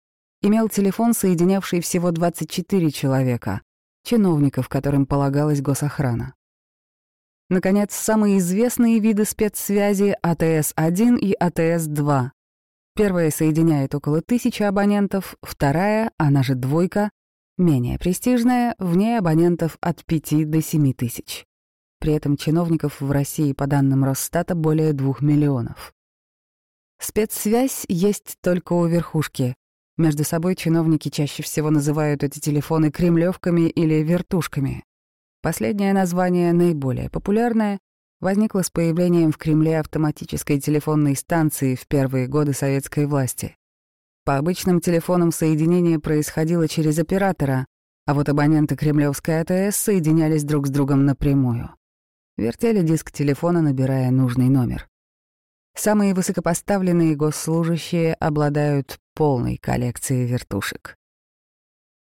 [0.42, 3.62] имел телефон, соединявший всего 24 человека,
[4.05, 6.35] чиновников, которым полагалась госохрана.
[7.50, 12.30] Наконец, самые известные виды спецсвязи АТС-1 и АТС-2.
[12.94, 17.11] Первая соединяет около тысячи абонентов, вторая, она же двойка,
[17.56, 21.46] менее престижная, в ней абонентов от 5 до 7 тысяч.
[22.00, 25.94] При этом чиновников в России, по данным Росстата, более двух миллионов.
[27.00, 29.54] Спецсвязь есть только у верхушки.
[29.96, 34.84] Между собой чиновники чаще всего называют эти телефоны кремлевками или вертушками.
[35.40, 37.79] Последнее название, наиболее популярное,
[38.20, 43.57] возникло с появлением в Кремле автоматической телефонной станции в первые годы советской власти.
[44.24, 47.66] По обычным телефонам соединение происходило через оператора,
[48.05, 51.70] а вот абоненты кремлевской АТС соединялись друг с другом напрямую.
[52.37, 54.88] Вертели диск телефона, набирая нужный номер.
[55.77, 60.97] Самые высокопоставленные госслужащие обладают полной коллекцией вертушек.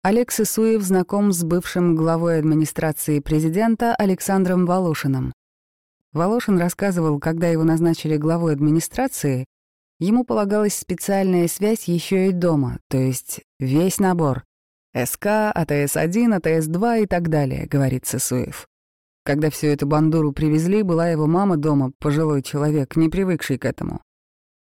[0.07, 5.33] Олег Сысуев знаком с бывшим главой администрации президента Александром Волошиным.
[6.13, 9.47] Волошин рассказывал, когда его назначили главой администрации,
[9.99, 14.45] ему полагалась специальная связь еще и дома, то есть весь набор.
[14.95, 18.67] СК, АТС-1, АТС-2 и так далее, говорит Сысуев.
[19.25, 24.03] Когда всю эту бандуру привезли, была его мама дома, пожилой человек, не привыкший к этому.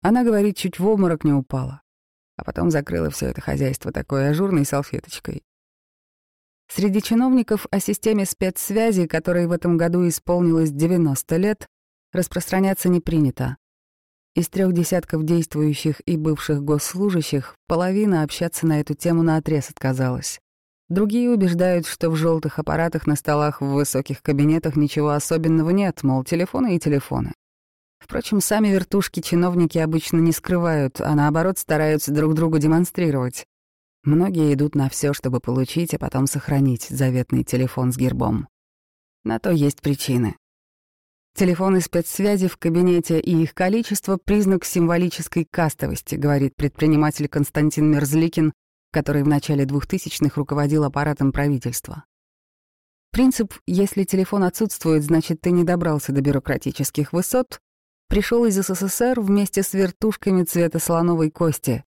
[0.02, 1.83] Она, говорит, чуть в обморок не упала.
[2.36, 5.44] А потом закрыла все это хозяйство такой ажурной салфеточкой.
[6.68, 11.68] Среди чиновников о системе спецсвязи, которой в этом году исполнилось 90 лет,
[12.12, 13.58] распространяться не принято.
[14.36, 20.40] Из трех десятков действующих и бывших госслужащих половина общаться на эту тему наотрез отказалась.
[20.90, 26.24] Другие убеждают, что в желтых аппаратах на столах в высоких кабинетах ничего особенного нет, мол,
[26.24, 27.34] телефоны и телефоны.
[28.04, 33.46] Впрочем, сами вертушки чиновники обычно не скрывают, а наоборот стараются друг другу демонстрировать.
[34.04, 38.50] Многие идут на все, чтобы получить, а потом сохранить заветный телефон с гербом.
[39.24, 40.36] На то есть причины.
[41.34, 48.52] Телефоны спецсвязи в кабинете и их количество— признак символической кастовости, говорит предприниматель Константин Мерзликин,
[48.92, 52.04] который в начале 2000-х руководил аппаратом правительства.
[53.12, 57.62] Принцип «если телефон отсутствует, значит, ты не добрался до бюрократических высот»
[58.14, 61.84] пришел из СССР вместе с вертушками цвета слоновой кости.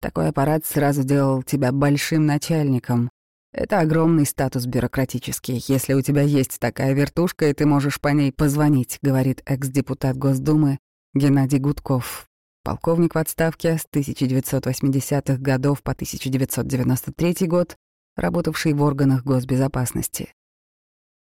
[0.00, 3.10] Такой аппарат сразу делал тебя большим начальником.
[3.52, 5.60] Это огромный статус бюрократический.
[5.66, 10.78] Если у тебя есть такая вертушка, и ты можешь по ней позвонить, говорит экс-депутат Госдумы
[11.12, 12.28] Геннадий Гудков,
[12.62, 17.74] полковник в отставке с 1980-х годов по 1993 год,
[18.14, 20.34] работавший в органах госбезопасности.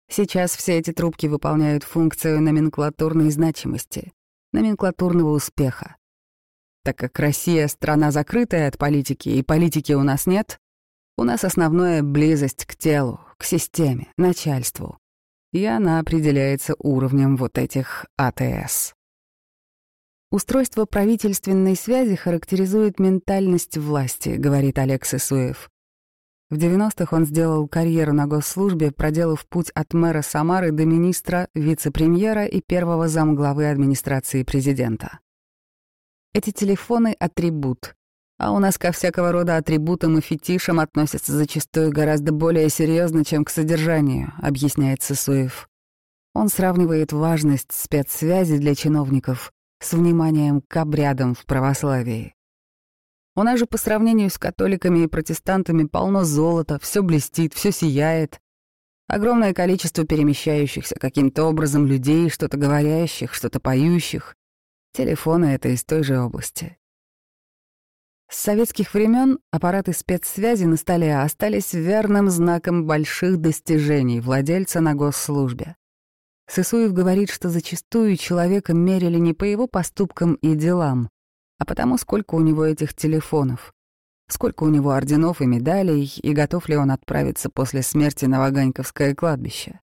[0.08, 4.12] Сейчас все эти трубки выполняют функцию номенклатурной значимости,
[4.52, 5.96] номенклатурного успеха.
[6.84, 10.58] Так как Россия— страна закрытая от политики, и политики у нас нет,
[11.16, 14.98] у нас основное— близость к телу, к системе, начальству.
[15.52, 18.94] И она определяется уровнем вот этих АТС.
[20.30, 25.70] Устройство правительственной связи характеризует ментальность власти, говорит Олег Сысуев.
[26.50, 32.46] В 90-х он сделал карьеру на госслужбе, проделав путь от мэра Самары до министра, вице-премьера
[32.46, 35.18] и первого замглавы администрации президента.
[36.32, 37.94] Эти телефоны— атрибут,
[38.38, 43.44] а у нас ко всякого рода атрибутам и фетишам относятся зачастую гораздо более серьезно, чем
[43.44, 45.68] к содержанию, объясняет Сысуев.
[46.34, 52.34] Он сравнивает важность спецсвязи для чиновников с вниманием к обрядам в православии.
[53.38, 58.40] У нас же по сравнению с католиками и протестантами полно золота, все блестит, все сияет.
[59.06, 64.34] Огромное количество перемещающихся каким-то образом людей, что-то говорящих, что-то поющих.
[64.92, 66.78] Телефоны— это из той же области.
[68.28, 75.76] С советских времен аппараты спецсвязи на столе остались верным знаком больших достижений владельца на госслужбе.
[76.48, 81.08] Сысуев говорит, что зачастую человека мерили не по его поступкам и делам,
[81.58, 83.74] а потому сколько у него этих телефонов,
[84.28, 89.14] сколько у него орденов и медалей, и готов ли он отправиться после смерти на Ваганьковское
[89.14, 89.80] кладбище.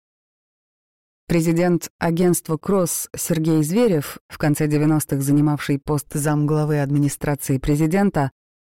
[1.28, 8.32] Президент агентства «Кросс» Сергей Зверев, в конце 90-х занимавший пост замглавы администрации президента,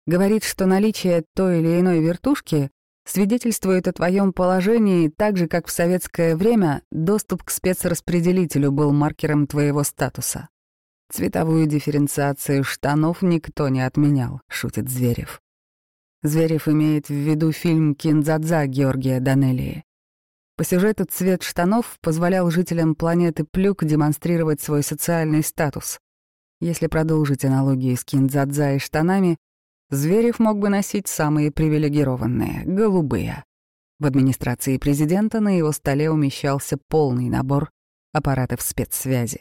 [0.06, 2.72] говорит, что наличие той или иной вертушки
[3.06, 9.46] свидетельствует о твоем положении так же, как в советское время доступ к спецраспределителю был маркером
[9.46, 10.48] твоего статуса.
[11.10, 15.42] Цветовую дифференциацию штанов никто не отменял, шутит Зверев.
[16.22, 19.84] Зверев имеет в виду фильм «Кинзадза» Георгия Данелии.
[20.58, 26.00] По сюжету цвет штанов позволял жителям планеты Плюк демонстрировать свой социальный статус.
[26.60, 29.38] Если продолжить аналогию с Кинзадза и штанами,
[29.90, 33.46] Зверев мог бы носить самые привилегированные— голубые.
[34.00, 37.70] В администрации президента на его столе умещался полный набор
[38.12, 39.40] аппаратов спецсвязи.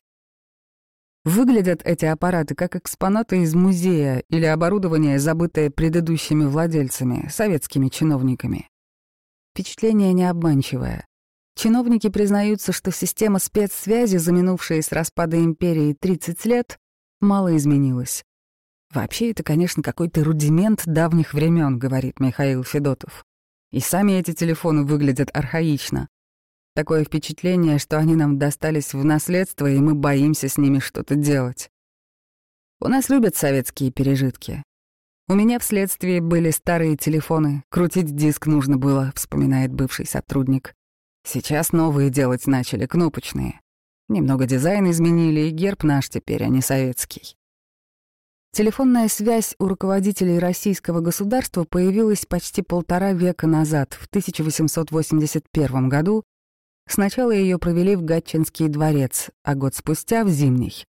[1.26, 8.68] Выглядят эти аппараты как экспонаты из музея или оборудование, забытое предыдущими владельцами, советскими чиновниками.
[9.52, 11.04] Впечатление необманчивое.
[11.56, 16.78] Чиновники признаются, что система спецсвязи, заминувшая с распада империи 30 лет,
[17.20, 18.22] мало изменилась.
[18.94, 23.24] Вообще это, конечно, какой-то рудимент давних времен, говорит Михаил Федотов.
[23.72, 26.06] И сами эти телефоны выглядят архаично.
[26.76, 31.70] Такое впечатление, что они нам достались в наследство, и мы боимся с ними что-то делать.
[32.82, 34.62] У нас любят советские пережитки.
[35.26, 40.74] У меня вследствие были старые телефоны, крутить диск нужно было, вспоминает бывший сотрудник.
[41.24, 43.58] Сейчас новые делать начали, кнопочные.
[44.10, 47.38] Немного дизайн изменили, и герб наш теперь, а не советский.
[48.52, 56.22] Телефонная связь у руководителей российского государства появилась почти полтора века назад, в 1881 году,
[56.88, 60.85] Сначала ее провели в Гатчинский дворец, а год спустя— в Зимний.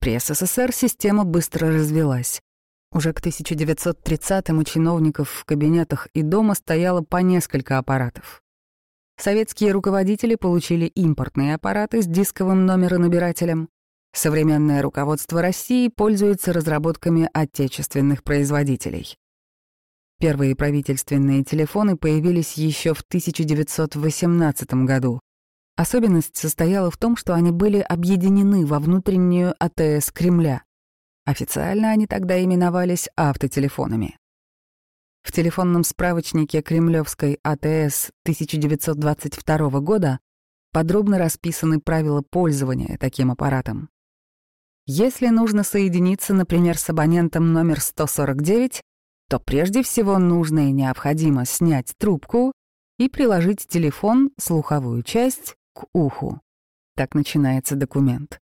[0.00, 2.40] При СССР система быстро развелась.
[2.92, 8.42] Уже к 1930-м у чиновников в кабинетах и дома стояло по несколько аппаратов.
[9.18, 13.68] Советские руководители получили импортные аппараты с дисковым номеронабирателем.
[14.14, 19.16] Современное руководство России пользуется разработками отечественных производителей.
[20.18, 25.20] Первые правительственные телефоны появились еще в 1918 году.
[25.76, 30.62] Особенность состояла в том, что они были объединены во внутреннюю АТС Кремля.
[31.26, 34.16] Официально они тогда именовались автотелефонами.
[35.22, 40.20] В телефонном справочнике Кремлевской АТС 1922 года
[40.72, 43.90] подробно расписаны правила пользования таким аппаратом.
[44.86, 48.82] Если нужно соединиться, например, с абонентом номер 149,
[49.28, 52.52] то прежде всего нужно и необходимо снять трубку
[52.98, 56.40] и приложить телефон, слуховую часть, к уху.
[56.94, 58.40] Так начинается документ.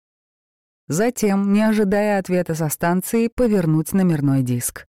[0.87, 4.85] Затем, не ожидая ответа со станции, повернуть номерной диск.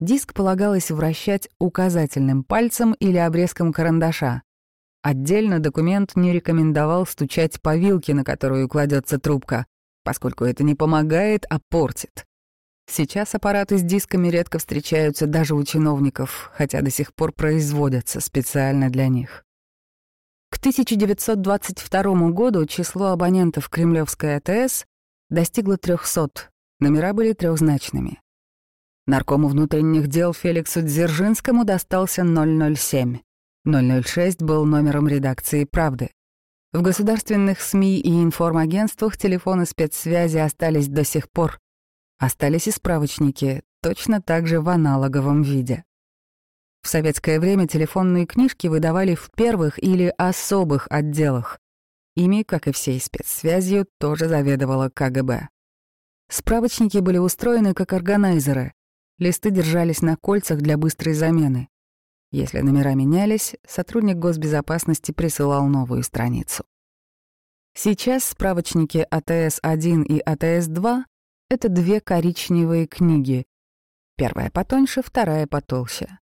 [0.00, 4.42] Диск полагалось вращать указательным пальцем или обрезком карандаша.
[5.00, 9.66] Отдельно документ не рекомендовал стучать по вилке, на которую кладется трубка,
[10.04, 12.26] поскольку это не помогает, а портит.
[12.94, 18.90] Сейчас аппараты с дисками редко встречаются даже у чиновников, хотя до сих пор производятся специально
[18.90, 19.46] для них.
[20.50, 24.84] К 1922 году число абонентов Кремлевской АТС
[25.30, 26.50] достигло 300,
[26.80, 28.20] номера были трехзначными.
[29.06, 33.20] Наркому внутренних дел Феликсу Дзержинскому достался 007.
[33.64, 36.10] 006 был номером редакции «Правды».
[36.74, 41.61] В государственных СМИ и информагентствах телефоны спецсвязи остались до сих пор.
[42.22, 45.82] Остались и справочники, точно так же в аналоговом виде.
[46.80, 51.58] В советское время телефонные книжки выдавали в первых или особых отделах.
[52.14, 55.48] Ими, как и всей спецсвязью, тоже заведовала КГБ.
[56.30, 58.72] Справочники были устроены как органайзеры.
[59.18, 61.70] Листы держались на кольцах для быстрой замены.
[62.30, 66.62] Если номера менялись, сотрудник госбезопасности присылал новую страницу.
[67.74, 71.02] Сейчас справочники АТС-1 и АТС-2
[71.52, 73.44] это две коричневые книги.
[74.16, 76.18] Первая потоньше, вторая потолще.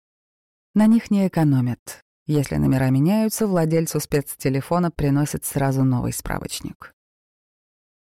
[0.76, 2.04] На них не экономят.
[2.28, 6.94] Если номера меняются, владельцу спецтелефона приносят сразу новый справочник.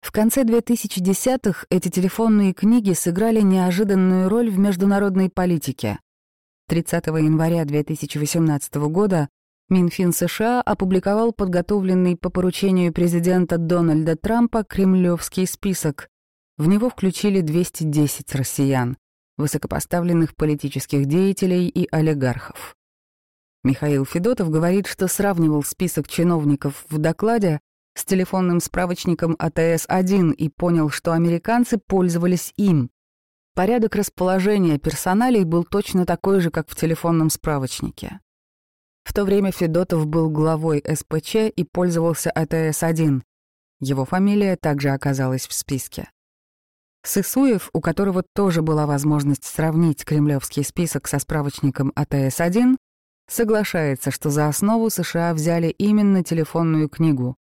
[0.02, 6.00] В конце 2010-х эти телефонные книги сыграли неожиданную роль в международной политике.
[6.68, 9.28] 30 января 2018 года
[9.70, 16.10] Минфин США опубликовал подготовленный по поручению президента Дональда Трампа кремлевский список,
[16.58, 18.98] в него включили 210 россиян,
[19.38, 22.76] высокопоставленных политических деятелей и олигархов.
[23.64, 27.60] Михаил Федотов говорит, что сравнивал список чиновников в докладе
[27.96, 32.90] с телефонным справочником АТС-1 и понял, что американцы пользовались им.
[33.56, 38.20] Порядок расположения персоналей был точно такой же, как в телефонном справочнике.
[39.04, 43.22] В то время Федотов был главой СПЧ и пользовался АТС-1.
[43.80, 46.10] Его фамилия также оказалась в списке.
[47.08, 52.76] Сысуев, у которого тоже была возможность сравнить кремлевский список со справочником АТС-1,
[53.30, 57.38] соглашается, что за основу США взяли именно телефонную книгу.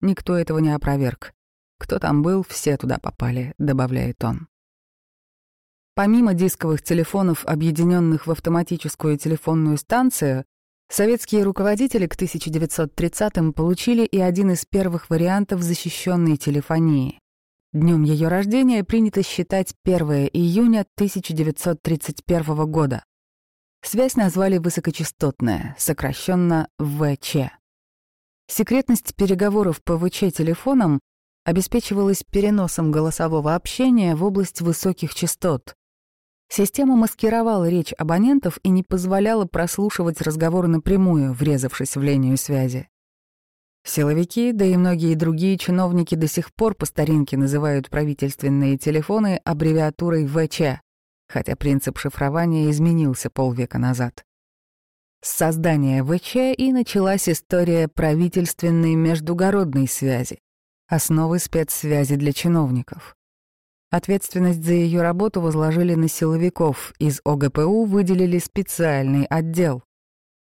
[0.00, 1.32] Никто этого не опроверг.
[1.80, 4.46] Кто там был, все туда попали, добавляет он.
[5.96, 10.44] Помимо дисковых телефонов, объединенных в автоматическую телефонную станцию,
[10.88, 17.19] советские руководители к 1930-м получили и один из первых вариантов защищенной телефонии
[17.72, 23.04] Днем ее рождения принято считать 1 июня 1931 года.
[23.80, 27.52] Связь назвали высокочастотная, сокращенно ВЧ.
[28.48, 30.98] Секретность переговоров по ВЧ телефоном
[31.44, 35.76] обеспечивалась переносом голосового общения в область высоких частот.
[36.48, 42.88] Система маскировала речь абонентов и не позволяла прослушивать разговоры напрямую, врезавшись в линию связи.
[43.84, 50.26] Силовики, да и многие другие чиновники до сих пор по старинке называют правительственные телефоны аббревиатурой
[50.26, 50.80] ВЧ,
[51.28, 54.24] хотя принцип шифрования изменился полвека назад.
[55.22, 60.38] С создания ВЧ и началась история правительственной междугородной связи,
[60.88, 63.16] основы спецсвязи для чиновников.
[63.90, 69.82] Ответственность за ее работу возложили на силовиков, из ОГПУ выделили специальный отдел.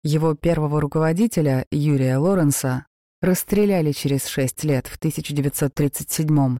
[0.03, 2.85] Его первого руководителя, Юрия Лоренса,
[3.25, 6.57] расстреляли через шесть лет в 1937-м.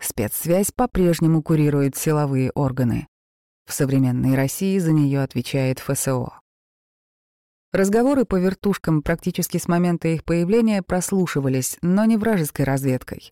[0.00, 3.06] Спецсвязь по-прежнему курирует силовые органы.
[3.66, 6.40] В современной России за нее отвечает ФСО.
[7.72, 13.30] Разговоры по вертушкам практически с момента их появления прослушивались, но не вражеской разведкой.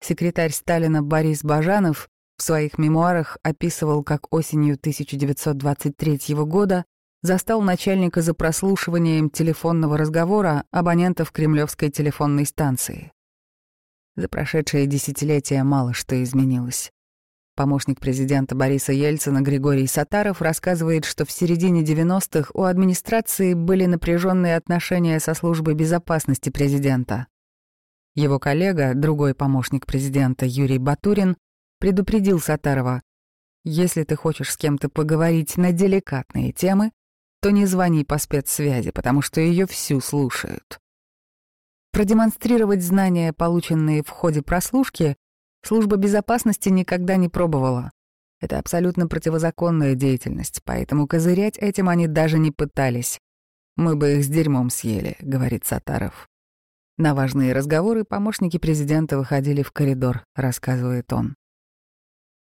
[0.00, 6.84] Секретарь Сталина Борис Бажанов в своих мемуарах описывал, как осенью 1923 года
[7.26, 13.12] застал начальника за прослушиванием телефонного разговора абонентов Кремлевской телефонной станции.
[14.16, 16.90] За прошедшее десятилетие мало что изменилось.
[17.56, 24.56] Помощник президента Бориса Ельцина Григорий Сатаров рассказывает, что в середине 90-х у администрации были напряженные
[24.56, 27.26] отношения со службой безопасности президента.
[28.14, 31.36] Его коллега, другой помощник президента Юрий Батурин,
[31.78, 33.02] предупредил Сатарова,
[33.64, 36.92] «Если ты хочешь с кем-то поговорить на деликатные темы,
[37.46, 40.80] то не звони по спецсвязи, потому что ее всю слушают.
[41.92, 45.14] Продемонстрировать знания, полученные в ходе прослушки,
[45.62, 47.92] служба безопасности никогда не пробовала.
[48.40, 53.20] Это абсолютно противозаконная деятельность, поэтому козырять этим они даже не пытались.
[53.76, 56.26] «Мы бы их с дерьмом съели»,— говорит Сатаров.
[56.98, 61.36] На важные разговоры помощники президента выходили в коридор, рассказывает он.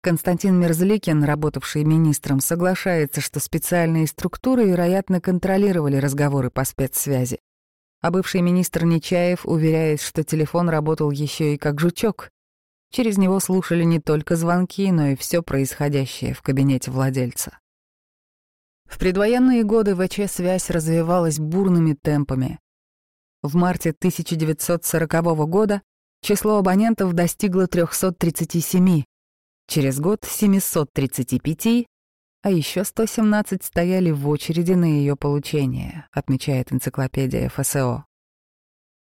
[0.03, 7.41] Константин Мерзликин, работавший министром, соглашается, что специальные структуры, вероятно, контролировали разговоры по спецсвязи.
[8.01, 12.31] А бывший министр Нечаев уверяет, что телефон работал еще и как жучок.
[12.93, 17.59] Через него слушали не только звонки, но и все происходящее в кабинете владельца.
[18.85, 22.61] В предвоенные годы ВЧ-связь развивалась бурными темпами.
[23.43, 25.83] В марте 1940 года
[26.23, 29.05] число абонентов достигло 337,
[29.67, 31.87] через год— 735,
[32.43, 38.05] а еще 117 стояли в очереди на ее получение, отмечает энциклопедия ФСО.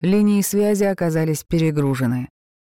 [0.00, 2.28] Линии связи оказались перегружены.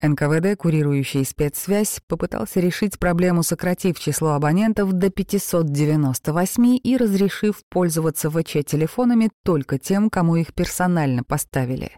[0.01, 9.29] НКВД, курирующий спецсвязь, попытался решить проблему, сократив число абонентов до 598 и разрешив пользоваться ВЧ-телефонами
[9.43, 11.97] только тем, кому их персонально поставили.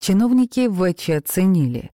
[0.00, 1.90] Чиновники ВЧ ценили.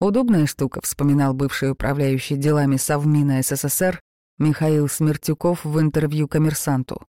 [0.00, 4.00] Удобная штука, вспоминал бывший управляющий делами Совмина СССР
[4.38, 7.06] Михаил Смертюков в интервью коммерсанту.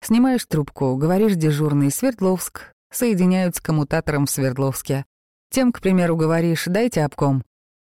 [0.00, 5.04] Снимаешь трубку, говоришь дежурный Свердловск, соединяют с коммутатором в Свердловске.
[5.50, 7.44] Тем, к примеру, говоришь «дайте обком».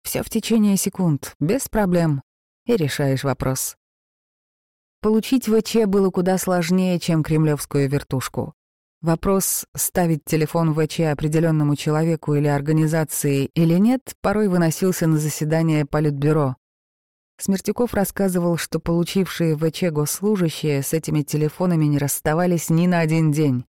[0.04, 2.22] Все в течение секунд, без проблем,
[2.66, 3.78] и решаешь вопрос.
[5.00, 8.54] Получить ВЧ было куда сложнее, чем кремлевскую вертушку.
[9.06, 16.56] Вопрос, ставить телефон ВЧ определенному человеку или организации или нет, порой выносился на заседание Политбюро.
[17.40, 23.66] Смертюков рассказывал, что получившие ВЧ госслужащие с этими телефонами не расставались ни на один день.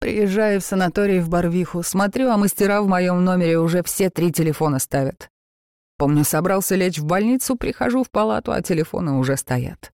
[0.00, 4.80] Приезжаю в санаторий в Барвиху, смотрю, а мастера в моем номере уже все три телефона
[4.80, 5.30] ставят.
[5.96, 9.93] Помню, собрался лечь в больницу, прихожу в палату, а телефоны уже стоят.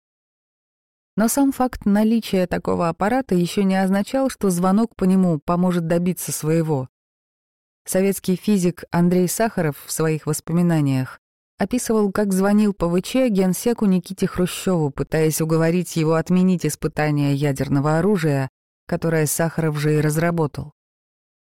[1.18, 6.30] Но сам факт наличия такого аппарата еще не означал, что звонок по нему поможет добиться
[6.30, 6.88] своего.
[7.84, 11.18] Советский физик Андрей Сахаров в своих воспоминаниях
[11.58, 18.48] описывал, как звонил по ВЧ генсеку Никите Хрущеву, пытаясь уговорить его отменить испытания ядерного оружия,
[18.86, 20.72] которое Сахаров же и разработал.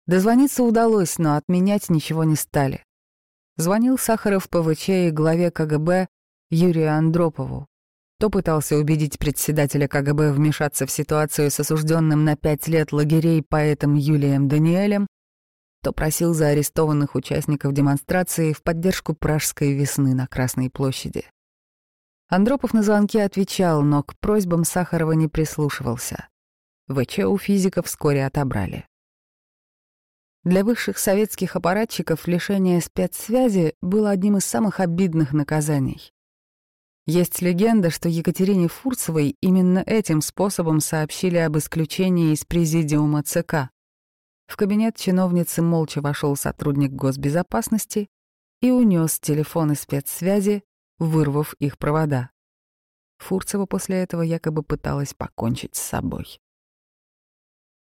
[0.07, 2.83] Дозвониться удалось, но отменять ничего не стали.
[3.55, 6.09] Звонил Сахаров по ВЧ и главе КГБ
[6.49, 7.69] Юрию Андропову.
[8.23, 13.95] То пытался убедить председателя КГБ вмешаться в ситуацию с осужденным на пять лет лагерей поэтом
[13.95, 15.07] Юлием Даниэлем,
[15.81, 21.25] то просил за арестованных участников демонстрации в поддержку пражской весны на Красной площади.
[22.29, 26.29] Андропов на звонки отвечал, но к просьбам Сахарова не прислушивался.
[26.87, 28.85] ВЧ у физиков вскоре отобрали.
[30.45, 36.13] Для высших советских аппаратчиков лишение спецсвязи было одним из самых обидных наказаний.
[37.05, 43.69] Есть легенда, что Екатерине Фурцевой именно этим способом сообщили об исключении из президиума ЦК.
[44.47, 48.07] В кабинет чиновницы молча вошел сотрудник госбезопасности
[48.61, 50.63] и унес телефоны спецсвязи,
[50.97, 52.29] вырвав их провода.
[53.17, 56.39] Фурцева после этого якобы пыталась покончить с собой.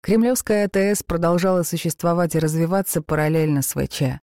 [0.01, 4.21] Кремлевская АТС продолжала существовать и развиваться параллельно с ВЧ.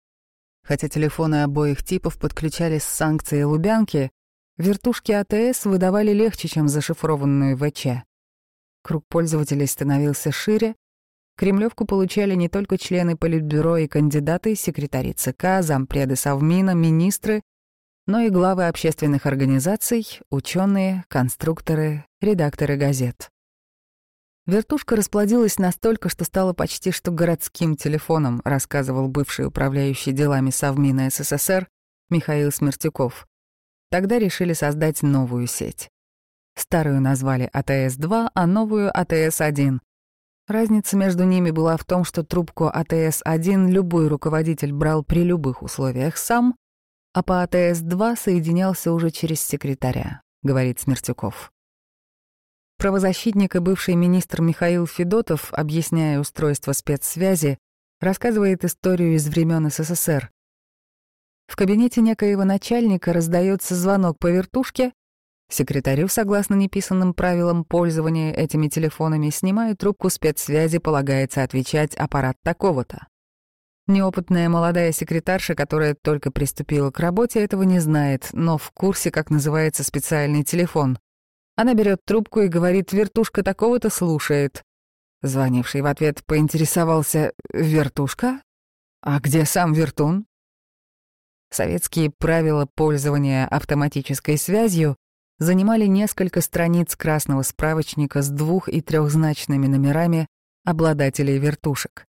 [0.64, 4.12] Хотя телефоны обоих типов подключались с санкцией Лубянки,
[4.60, 8.04] вертушки АТС выдавали легче, чем зашифрованную ВЧ.
[8.84, 10.76] Круг пользователей становился шире,
[11.40, 17.44] Кремлевку получали не только члены Политбюро и кандидаты, секретари ЦК, зампреды Совмина, министры,
[18.08, 23.30] но и главы общественных организаций, ученые, конструкторы, редакторы газет.
[24.48, 31.70] Вертушка расплодилась настолько, что стала почти что городским телефоном, рассказывал бывший управляющий делами Совмина СССР
[32.10, 33.29] Михаил Смертюков.
[33.90, 35.90] Тогда решили создать новую сеть.
[36.56, 39.80] Старую назвали АТС-2, а новую АТС-1.
[40.48, 46.18] Разница между ними была в том, что трубку АТС-1 любой руководитель брал при любых условиях
[46.18, 46.56] сам,
[47.14, 51.52] а по АТС-2 соединялся уже через секретаря, говорит Смертюков.
[52.78, 57.58] Правозащитник и бывший министр Михаил Федотов, объясняя устройство спецсвязи,
[58.00, 60.32] рассказывает историю из времен СССР.
[61.50, 64.94] В кабинете некоего начальника раздается звонок по вертушке,
[65.50, 73.08] секретарю, согласно неписанным правилам пользования этими телефонами, снимая трубку спецсвязи, полагается отвечать аппарат такого-то.
[73.88, 79.32] Неопытная молодая секретарша, которая только приступила к работе, этого не знает, но в курсе, как
[79.32, 81.00] называется специальный телефон.
[81.56, 84.64] Она берет трубку и говорит, вертушка такого-то слушает.
[85.24, 88.44] Звонивший в ответ поинтересовался, вертушка?
[89.02, 90.28] А где сам вертун?
[91.52, 94.96] Советские правила пользования автоматической связью
[95.40, 100.28] занимали несколько страниц красного справочника с двух- и трехзначными номерами
[100.66, 102.06] обладателей вертушек.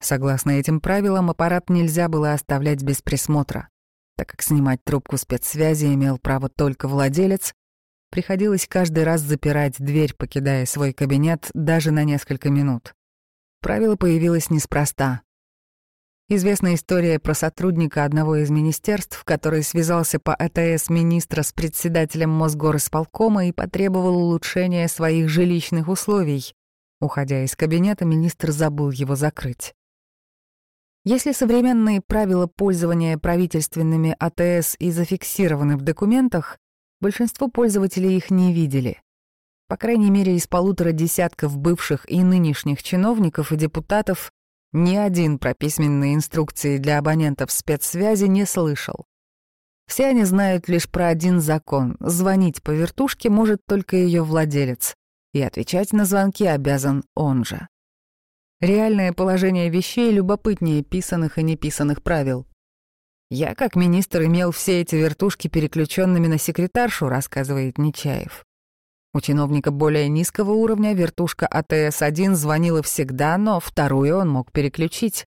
[0.00, 3.68] Согласно этим правилам, аппарат нельзя было оставлять без присмотра,
[4.16, 7.54] так как снимать трубку спецсвязи имел право только владелец,
[8.10, 12.94] Приходилось каждый раз запирать дверь, покидая свой кабинет даже на несколько минут.
[13.60, 15.22] Правило появилось неспроста.
[16.28, 23.46] Известна история про сотрудника одного из министерств, который связался по АТС министра с председателем Мосгорисполкома
[23.46, 26.52] и потребовал улучшения своих жилищных условий.
[27.00, 29.72] Уходя из кабинета, министр забыл его закрыть.
[31.04, 36.58] Если современные правила пользования правительственными АТС и зафиксированы в документах,
[37.00, 39.00] большинство пользователей их не видели.
[39.68, 44.32] По крайней мере, из полутора десятков бывших и нынешних чиновников и депутатов
[44.76, 49.06] ни один про письменные инструкции для абонентов спецсвязи не слышал.
[49.86, 54.94] Все они знают лишь про один закон— звонить по вертушке может только ее владелец,
[55.32, 57.68] и отвечать на звонки обязан он же.
[58.60, 62.46] Реальное положение вещей любопытнее писанных и неписанных правил.
[63.28, 68.45] «Я, как министр, имел все эти вертушки переключенными на секретаршу», рассказывает Нечаев.
[69.16, 75.24] У чиновника более низкого уровня вертушка АТС-1 звонила всегда, но вторую он мог переключить.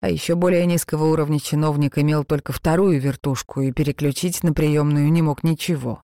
[0.00, 5.20] А еще более низкого уровня чиновник имел только вторую вертушку и переключить на приемную не
[5.20, 6.02] мог ничего.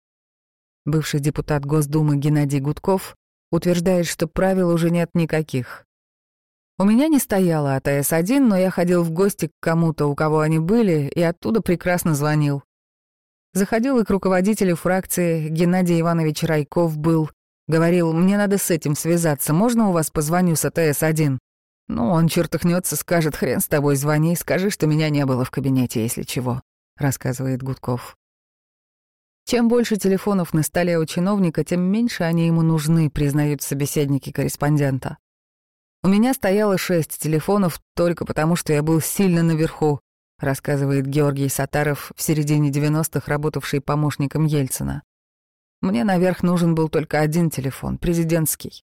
[0.86, 3.16] Бывший депутат Госдумы Геннадий Гудков
[3.52, 5.86] утверждает, что правил уже нет никаких.
[6.80, 10.58] У меня не стояла АТС-1, но я ходил в гости к кому-то, у кого они
[10.58, 12.64] были, и оттуда прекрасно звонил.
[13.54, 17.30] Заходил и к руководителю фракции, Геннадий Иванович Райков был.
[17.68, 21.38] Говорил, мне надо с этим связаться, можно у вас позвоню с АТС-1?
[21.88, 26.02] Ну, он чертыхнется, скажет, хрен с тобой, звони, скажи, что меня не было в кабинете,
[26.02, 26.62] если чего,
[26.98, 28.18] рассказывает Гудков.
[29.46, 35.18] Чем больше телефонов на столе у чиновника, тем меньше они ему нужны, признают собеседники корреспондента.
[36.02, 40.00] У меня стояло шесть телефонов только потому, что я был сильно наверху,
[40.44, 45.04] рассказывает Георгий Сатаров, в середине 90-х работавший помощником Ельцина.
[45.82, 48.84] Мне наверх нужен был только один телефон, президентский.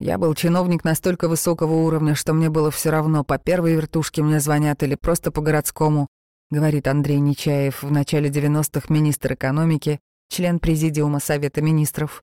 [0.00, 4.40] Я был чиновник настолько высокого уровня, что мне было все равно, по первой вертушке мне
[4.40, 6.08] звонят или просто по городскому,
[6.50, 12.22] говорит Андрей Нечаев, в начале 90-х министр экономики, член президиума Совета министров.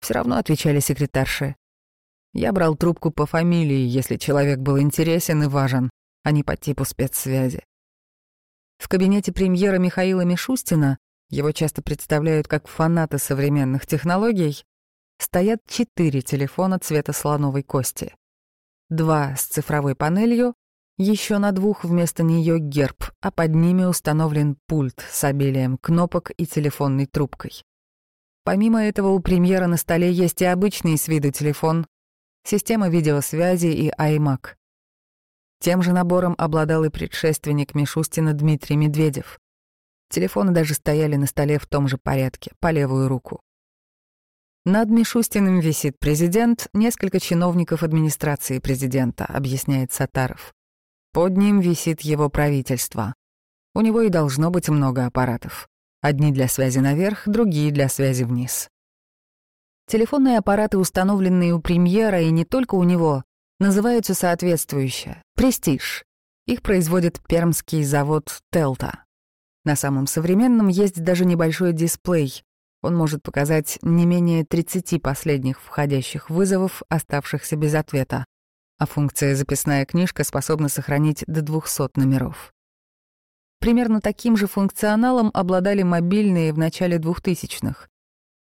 [0.00, 1.54] Все равно отвечали секретарши.
[2.34, 5.90] Я брал трубку по фамилии, если человек был интересен и важен,
[6.24, 7.62] а не по типу спецсвязи.
[8.78, 10.98] В кабинете премьера Михаила Мишустина,
[11.30, 14.64] его часто представляют как фаната современных технологий,
[15.18, 18.14] стоят четыре телефона цвета слоновой кости.
[18.90, 20.54] Два с цифровой панелью,
[20.98, 26.46] еще на двух вместо нее герб, а под ними установлен пульт с обилием кнопок и
[26.46, 27.64] телефонной трубкой.
[28.44, 31.86] Помимо этого у премьера на столе есть и обычный с виду телефон,
[32.44, 34.56] система видеосвязи и iMac.
[35.62, 39.38] Тем же набором обладал и предшественник Мишустина Дмитрий Медведев.
[40.10, 43.40] Телефоны даже стояли на столе в том же порядке, по левую руку.
[44.64, 50.52] Над Мишустиным висит президент, несколько чиновников администрации президента, объясняет Сатаров.
[51.12, 53.14] Под ним висит его правительство.
[53.72, 55.68] У него и должно быть много аппаратов.
[56.00, 58.68] Одни для связи наверх, другие для связи вниз.
[59.86, 63.22] Телефонные аппараты, установленные у премьера и не только у него,
[63.62, 66.04] называются соответствующе «Престиж».
[66.46, 69.04] Их производит пермский завод «Телта».
[69.64, 72.42] На самом современном есть даже небольшой дисплей.
[72.82, 78.26] Он может показать не менее 30 последних входящих вызовов, оставшихся без ответа.
[78.78, 82.52] А функция «Записная книжка» способна сохранить до 200 номеров.
[83.60, 87.86] Примерно таким же функционалом обладали мобильные в начале 2000-х.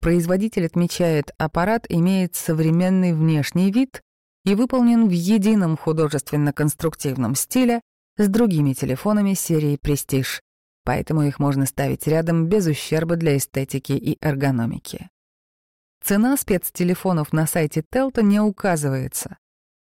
[0.01, 4.01] Производитель отмечает, аппарат имеет современный внешний вид
[4.45, 7.81] и выполнен в едином художественно-конструктивном стиле
[8.15, 10.39] с другими телефонами серии Prestige,
[10.85, 15.09] поэтому их можно ставить рядом без ущерба для эстетики и эргономики.
[16.03, 19.37] Цена спецтелефонов на сайте Телта не указывается,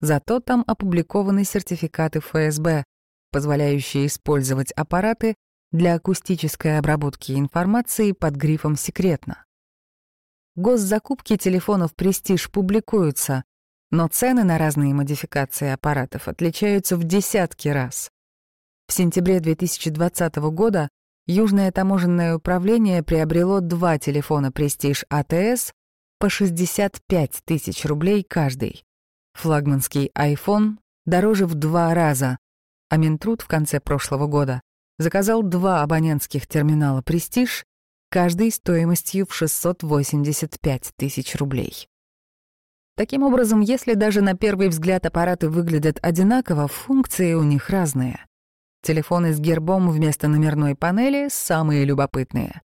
[0.00, 2.84] зато там опубликованы сертификаты ФСБ,
[3.30, 5.36] позволяющие использовать аппараты
[5.70, 9.44] для акустической обработки информации под грифом «секретно».
[10.56, 13.44] Госзакупки телефонов «Престиж» публикуются,
[13.90, 18.10] но цены на разные модификации аппаратов отличаются в десятки раз.
[18.86, 20.88] В сентябре 2020 года
[21.30, 25.74] Южное таможенное управление приобрело два телефона «Престиж АТС»
[26.18, 28.82] по 65 тысяч рублей каждый.
[29.34, 32.38] Флагманский iPhone дороже в два раза,
[32.88, 34.62] а Минтруд в конце прошлого года
[34.96, 37.66] заказал два абонентских терминала «Престиж»
[38.08, 41.88] каждый стоимостью в 685 тысяч рублей.
[42.98, 48.26] Таким образом, если даже на первый взгляд аппараты выглядят одинаково, функции у них разные.
[48.82, 52.60] Телефоны с гербом вместо номерной панели самые любопытные.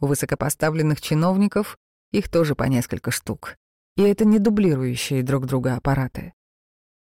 [0.00, 1.78] У высокопоставленных чиновников
[2.10, 3.54] их тоже по несколько штук.
[3.96, 6.32] И это не дублирующие друг друга аппараты.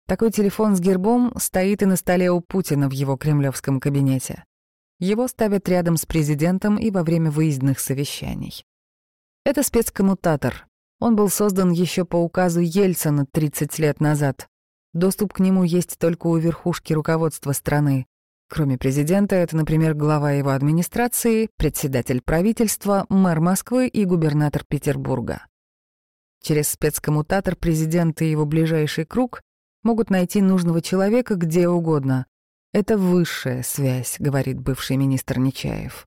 [0.07, 4.43] Такой телефон с гербом стоит и на столе у Путина в его кремлевском кабинете.
[4.97, 8.65] Его ставят рядом с президентом и во время выездных совещаний.
[9.45, 10.65] Это спецкоммутатор.
[11.01, 14.47] Он был создан еще по указу Ельцина 30 лет назад.
[14.93, 18.05] Доступ к нему есть только у верхушки руководства страны.
[18.47, 25.47] Кроме президента, это, например, глава его администрации, председатель правительства, мэр Москвы и губернатор Петербурга.
[26.43, 29.41] Через спецкоммутатор президент и его ближайший круг
[29.81, 32.27] могут найти нужного человека где угодно.
[32.73, 36.05] Это высшая связь, говорит бывший министр Нечаев.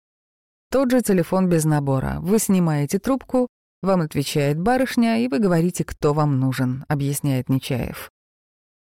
[0.71, 2.19] Тот же телефон без набора.
[2.21, 3.49] Вы снимаете трубку,
[3.85, 8.11] вам отвечает барышня, и вы говорите, кто вам нужен, объясняет Нечаев.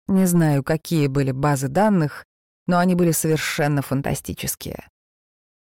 [0.09, 2.24] Не знаю, какие были базы данных,
[2.66, 4.88] но они были совершенно фантастические.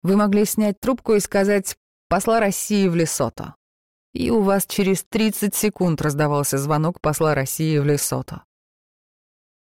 [0.02, 1.76] Вы могли снять трубку и сказать
[2.08, 3.54] «посла России в Лесото».
[4.14, 8.44] И у вас через 30 секунд раздавался звонок посла России в Лесото.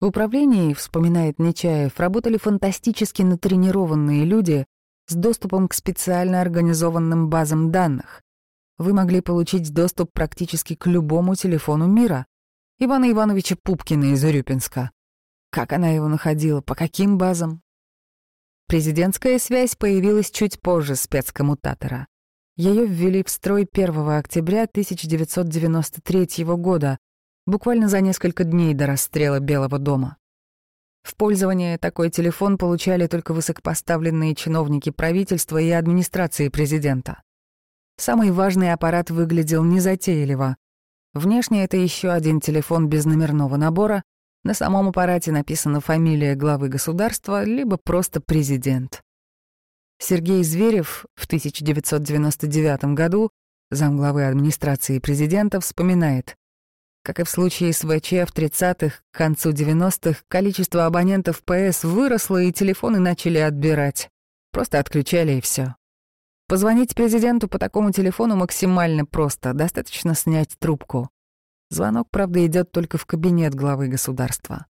[0.01, 4.67] В управлении, вспоминает Нечаев, работали фантастически натренированные люди
[5.07, 8.23] с доступом к специально организованным базам данных.
[8.81, 12.25] Вы могли получить доступ практически к любому телефону мира.
[12.79, 14.91] Ивана Ивановича Пупкина из Урюпинска.
[15.51, 17.61] Как она его находила, по каким базам?
[18.69, 22.07] Президентская связь появилась чуть позже спецкоммутатора.
[22.57, 26.97] Ее ввели в строй 1 октября 1993 года,
[27.47, 30.17] буквально за несколько дней до расстрела Белого дома.
[31.03, 37.21] В пользование такой телефон получали только высокопоставленные чиновники правительства и администрации президента.
[38.01, 40.57] Самый важный аппарат выглядел незатейливо.
[41.13, 44.05] Внешне это еще один телефон без номерного набора,
[44.43, 49.03] на самом аппарате написана фамилия главы государства, либо просто президент.
[49.99, 53.33] Сергей Зверев в 1999 году,
[53.71, 56.37] замглавы администрации президента, вспоминает,
[57.05, 62.41] как и в случае с ВЧ в 30-х, к концу 90-х, количество абонентов ПС выросло
[62.41, 64.09] и телефоны начали отбирать.
[64.53, 65.75] Просто отключали и все.
[66.51, 71.09] Позвонить президенту по такому телефону максимально просто, достаточно снять трубку.
[71.69, 74.67] Звонок, правда, идет только в кабинет главы государства.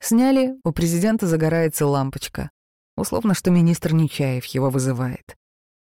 [0.00, 2.50] Сняли, у президента загорается лампочка.
[2.94, 5.38] Условно, что министр Нечаев его вызывает.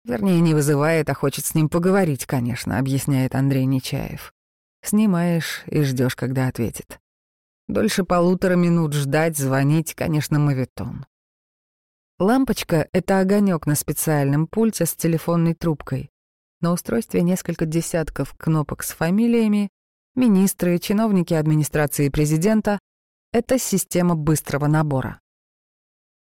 [0.05, 4.33] Вернее, не вызывает, а хочет с ним поговорить, конечно, объясняет Андрей Нечаев.
[4.83, 6.99] Снимаешь и ждешь, когда ответит.
[7.67, 11.05] Дольше полутора минут ждать, звонить, конечно, мавитон.
[12.21, 16.11] Лампочка— это огонек на специальном пульте с телефонной трубкой.
[16.59, 19.69] На устройстве несколько десятков кнопок с фамилиями,
[20.15, 22.77] министры, чиновники администрации президента—
[23.31, 25.21] это система быстрого набора.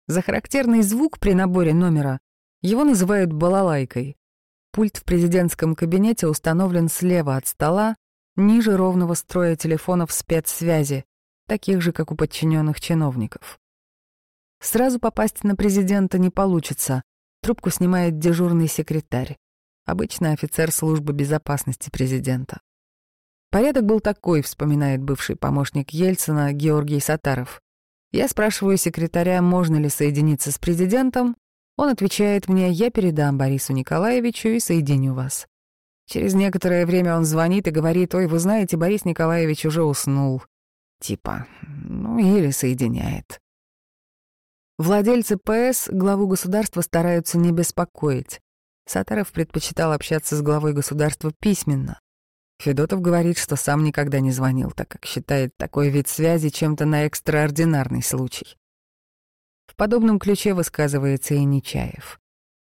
[0.07, 2.19] За характерный звук при наборе номера
[2.61, 4.17] его называют балалайкой.
[4.73, 7.95] Пульт в президентском кабинете установлен слева от стола,
[8.35, 11.05] ниже ровного строя телефонов спецсвязи,
[11.47, 13.61] таких же, как у подчиненных чиновников.
[14.61, 17.03] Сразу попасть на президента не получится.
[17.41, 19.37] Трубку снимает дежурный секретарь,
[19.85, 22.59] обычно офицер службы безопасности президента.
[23.51, 27.61] Порядок был такой, вспоминает бывший помощник Ельцина Георгий Сатаров.
[28.11, 31.35] Я спрашиваю секретаря, можно ли соединиться с президентом.
[31.77, 35.47] Он отвечает мне, я передам Борису Николаевичу и соединю вас.
[36.07, 40.43] Через некоторое время он звонит и говорит, ой, вы знаете, Борис Николаевич уже уснул.
[40.99, 43.41] Типа, ну или соединяет.
[44.77, 48.41] Владельцы ПС главу государства стараются не беспокоить.
[48.85, 51.99] Сатаров предпочитал общаться с главой государства письменно.
[52.59, 57.05] Федотов говорит, что сам никогда не звонил, так как считает такой вид связи чем-то на
[57.05, 58.57] экстраординарный случай.
[59.65, 62.19] В подобном ключе высказывается и Нечаев.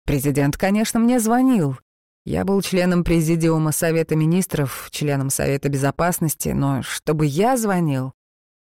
[0.05, 1.77] «Президент, конечно, мне звонил,
[2.25, 8.13] я был членом президиума Совета Министров, членом Совета Безопасности, но чтобы я звонил,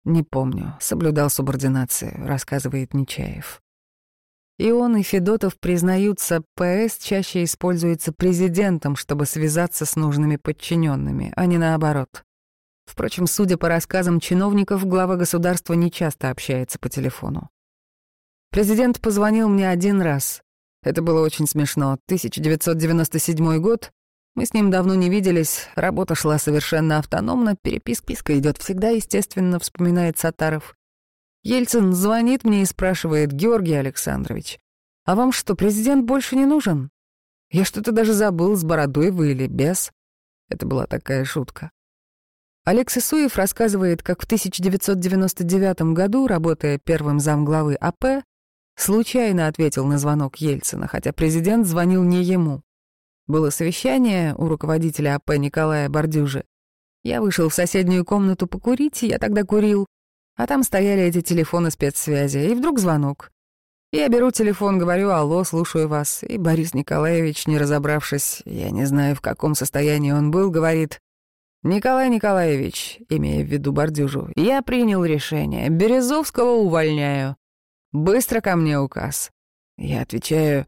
[0.03, 3.61] не помню, соблюдал субординацию, рассказывает Нечаев.
[4.57, 11.45] И он, и Федотов признаются, ПС чаще используется президентом, чтобы связаться с нужными подчиненными, а
[11.45, 12.23] не наоборот.
[12.85, 17.49] Впрочем, судя по рассказам чиновников, глава государства не часто общается по телефону.
[18.51, 20.41] Президент позвонил мне один раз,
[20.83, 21.93] это было очень смешно.
[22.07, 23.91] 1997 год.
[24.35, 30.17] Мы с ним давно не виделись, работа шла совершенно автономно, переписка идет всегда, естественно, вспоминает
[30.17, 30.75] Сатаров.
[31.43, 34.59] Ельцин звонит мне и спрашивает, Георгий Александрович,
[35.05, 36.91] а вам что, президент больше не нужен?
[37.49, 39.91] Я что-то даже забыл, с бородой вы или без.
[40.49, 41.71] Это была такая шутка.
[42.63, 48.23] Олег Сысуев рассказывает, как в 1999 году, работая первым замглавы АП,
[48.75, 52.63] Случайно ответил на звонок Ельцина, хотя президент звонил не ему.
[53.31, 56.43] Было совещание у руководителя АП Николая Бордюжи.
[57.01, 59.85] Я вышел в соседнюю комнату покурить, я тогда курил.
[60.35, 63.31] А там стояли эти телефоны спецсвязи, и вдруг звонок.
[63.93, 69.15] Я беру телефон, говорю «Алло, слушаю вас», и Борис Николаевич, не разобравшись, я не знаю,
[69.15, 70.99] в каком состоянии он был, говорит
[71.63, 77.37] «Николай Николаевич», имея в виду Бордюжу, «я принял решение, Березовского увольняю.
[77.93, 79.31] Быстро ко мне указ».
[79.77, 80.67] Я отвечаю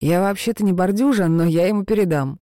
[0.00, 2.40] «Я вообще-то не Бордюжа, но я ему передам».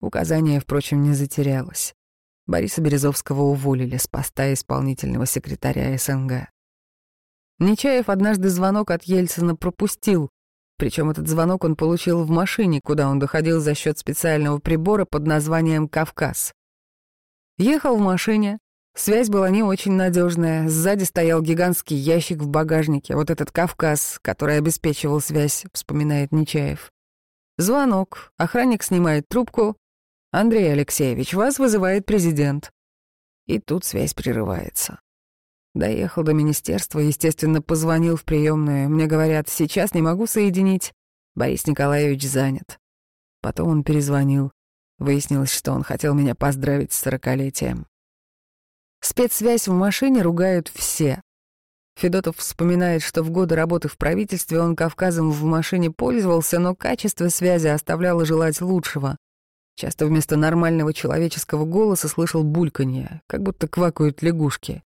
[0.00, 1.94] Указание, впрочем, не затерялось.
[2.46, 6.48] Бориса Березовского уволили с поста исполнительного секретаря СНГ.
[7.58, 10.30] Нечаев однажды звонок от Ельцина пропустил,
[10.80, 15.26] причем этот звонок он получил в машине, куда он доходил за счет специального прибора под
[15.26, 16.54] названием «Кавказ».
[17.58, 18.58] Ехал в машине,
[18.94, 24.58] связь была не очень надежная, сзади стоял гигантский ящик в багажнике, вот этот «Кавказ», который
[24.58, 26.90] обеспечивал связь, вспоминает Нечаев.
[27.58, 29.76] Звонок, охранник снимает трубку.
[30.32, 32.70] «Андрей Алексеевич, вас вызывает президент».
[33.46, 35.00] И тут связь прерывается.
[35.74, 38.88] Доехал до министерства, естественно, позвонил в приемную.
[38.88, 40.92] Мне говорят, сейчас не могу соединить.
[41.34, 42.78] Борис Николаевич занят.
[43.40, 44.52] Потом он перезвонил.
[44.98, 47.86] Выяснилось, что он хотел меня поздравить с сорокалетием.
[49.00, 51.22] Спецсвязь в машине ругают все.
[51.96, 57.28] Федотов вспоминает, что в годы работы в правительстве он Кавказом в машине пользовался, но качество
[57.28, 59.16] связи оставляло желать лучшего.
[59.74, 64.82] Часто вместо нормального человеческого голоса слышал бульканье, как будто квакают лягушки.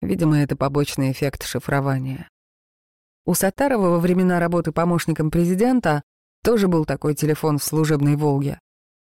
[0.00, 2.28] Видимо, это побочный эффект шифрования.
[3.26, 6.02] У Сатарова во времена работы помощником президента
[6.42, 8.58] тоже был такой телефон в служебной «Волге».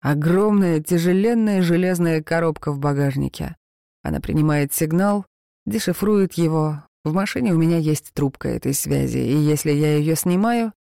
[0.00, 3.56] Огромная, тяжеленная железная коробка в багажнике.
[4.02, 5.26] Она принимает сигнал,
[5.64, 6.84] дешифрует его.
[7.04, 10.72] В машине у меня есть трубка этой связи, и если я ее снимаю,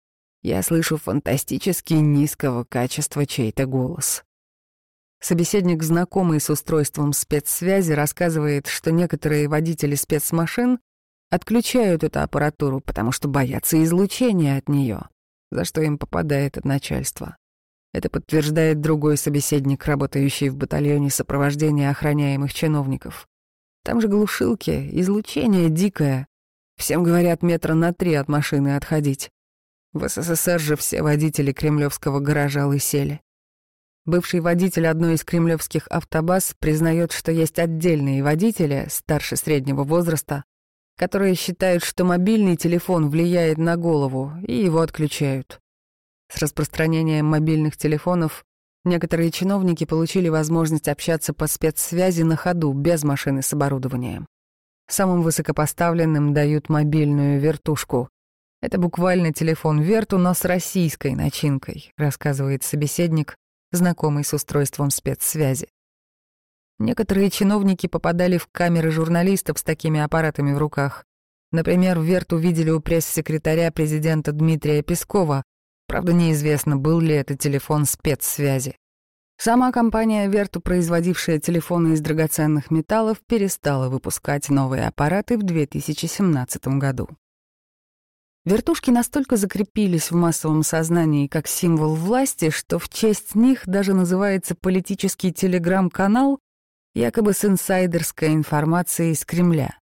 [0.43, 4.23] я слышу фантастически низкого качества чей-то голос.
[5.21, 10.79] Собеседник, знакомый с устройством спецсвязи, рассказывает, что некоторые водители спецмашин
[11.31, 15.09] отключают эту аппаратуру, потому что боятся излучения от нее,
[15.51, 17.37] за что им попадает от начальства.
[17.93, 23.29] Это подтверждает другой собеседник, работающий в батальоне сопровождения охраняемых чиновников.
[23.85, 26.29] Там же глушилки, излучение дикое.
[26.77, 29.31] Всем говорят метра на три от машины отходить.
[29.93, 33.21] В СССР же все водители кремлевского гаража лысели.
[34.07, 40.45] Бывший водитель одной из кремлевских автобаз признает, что есть отдельные водители, старше среднего возраста,
[40.97, 45.61] которые считают, что мобильный телефон влияет на голову, и его отключают.
[46.33, 48.45] С распространением мобильных телефонов
[48.85, 54.27] некоторые чиновники получили возможность общаться по спецсвязи на ходу, без машины с оборудованием.
[54.89, 58.09] Самым высокопоставленным дают мобильную вертушку.
[58.63, 63.35] Это буквально телефон верту, но с российской начинкой, рассказывает собеседник,
[63.73, 65.69] знакомый с устройством спецсвязи.
[66.79, 71.05] Некоторые чиновники попадали в камеры журналистов с такими аппаратами в руках.
[71.53, 75.43] Например, Верт увидели у пресс-секретаря президента Дмитрия Пескова.
[75.91, 78.77] Правда, неизвестно, был ли это телефон спецсвязи.
[79.37, 87.09] Сама компания Верту, производившая телефоны из драгоценных металлов, перестала выпускать новые аппараты в 2017 году.
[88.45, 94.55] Вертушки настолько закрепились в массовом сознании как символ власти, что в честь них даже называется
[94.55, 96.39] политический телеграм-канал,
[96.95, 99.77] якобы с инсайдерской информацией из Кремля.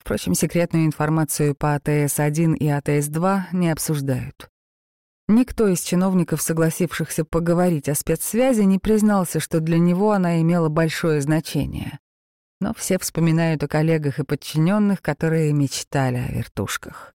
[0.00, 4.50] Впрочем, секретную информацию по АТС-1 и АТС-2 не обсуждают.
[5.28, 11.20] Никто из чиновников, согласившихся поговорить о спецсвязи, не признался, что для него она имела большое
[11.20, 11.98] значение.
[12.60, 17.12] Но все вспоминают о коллегах и подчиненных, которые мечтали о вертушках.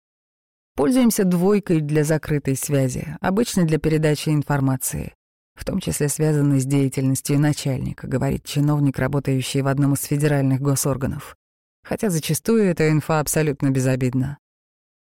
[0.75, 5.13] Пользуемся двойкой для закрытой связи, обычно для передачи информации,
[5.55, 11.37] в том числе связанной с деятельностью начальника, говорит чиновник, работающий в одном из федеральных госорганов.
[11.83, 14.37] Хотя зачастую эта инфа абсолютно безобидна.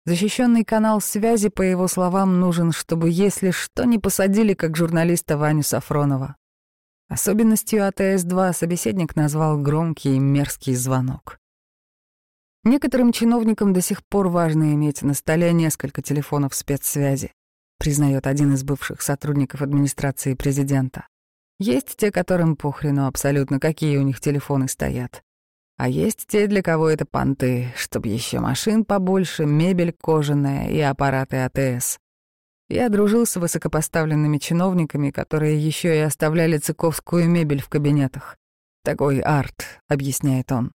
[0.06, 5.62] Защищенный канал связи, по его словам, нужен, чтобы, если что, не посадили как журналиста Ваню
[5.62, 6.38] Сафронова.
[7.08, 11.38] Особенностью АТС-2 собеседник назвал громкий и мерзкий звонок.
[12.64, 17.34] Некоторым чиновникам до сих пор важно иметь на столе несколько телефонов спецсвязи,
[17.78, 21.08] признает один из бывших сотрудников администрации президента.
[21.60, 25.22] Есть те, которым похрену абсолютно, какие у них телефоны стоят.
[25.82, 31.38] А есть те, для кого это понты, чтобы еще машин побольше, мебель кожаная и аппараты
[31.38, 31.98] АТС.
[32.70, 38.38] Я дружил с высокопоставленными чиновниками, которые еще и оставляли цыковскую мебель в кабинетах.
[38.84, 40.72] Такой арт, объясняет он.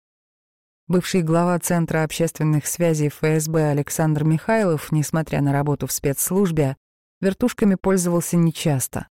[0.88, 6.78] Бывший глава Центра общественных связей ФСБ Александр Михайлов, несмотря на работу в спецслужбе,
[7.20, 9.10] вертушками пользовался нечасто.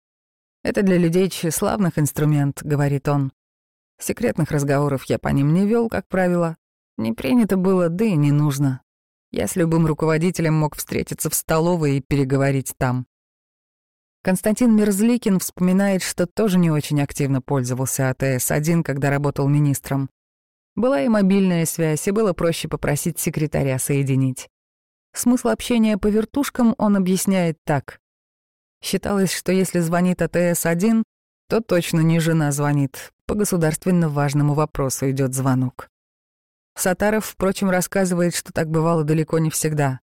[0.62, 3.32] «Это для людей тщеславных инструмент»,— говорит он.
[4.01, 6.57] Секретных разговоров я по ним не вел, как правило.
[6.96, 8.82] Не принято было, да и не нужно.
[9.30, 13.07] Я с любым руководителем мог встретиться в столовой и переговорить там.
[14.22, 20.11] Константин Мерзликин вспоминает, что тоже не очень активно пользовался АТС-1, когда работал министром.
[20.74, 24.49] Была и мобильная связь, и было проще попросить секретаря соединить.
[25.12, 28.01] Смысл общения по вертушкам он объясняет так.
[28.82, 31.03] Считалось, что если звонит АТС-1,
[31.49, 33.12] то точно не жена звонит.
[33.26, 35.88] По государственно важному вопросу идет звонок.
[36.76, 40.01] Сатаров, впрочем, рассказывает, что так бывало далеко не всегда.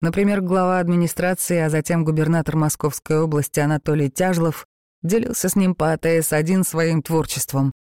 [0.00, 4.66] Например, глава администрации, а затем губернатор Московской области Анатолий Тяжлов
[5.02, 7.72] делился с ним по АТС-1 своим творчеством.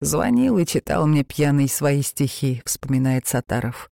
[0.00, 3.88] «Звонил и читал мне пьяный свои стихи»,— вспоминает Сатаров.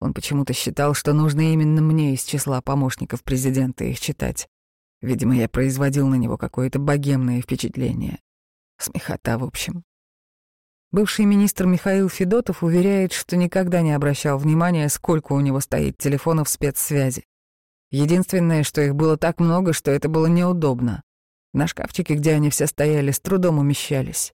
[0.00, 4.46] Он почему-то считал, что нужно именно мне из числа помощников президента их читать.
[5.02, 8.20] Видимо, я производил на него какое-то богемное впечатление.
[8.78, 9.84] Смехота, в общем.
[10.92, 16.48] Бывший министр Михаил Федотов уверяет, что никогда не обращал внимания, сколько у него стоит телефонов
[16.48, 17.24] спецсвязи.
[17.90, 21.02] Единственное, что их было так много, что это было неудобно.
[21.52, 24.32] На шкафчике, где они все стояли, с трудом умещались.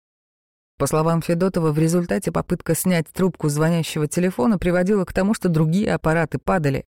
[0.78, 5.94] По словам Федотова, в результате попытка снять трубку звонящего телефона приводила к тому, что другие
[5.94, 6.84] аппараты падали.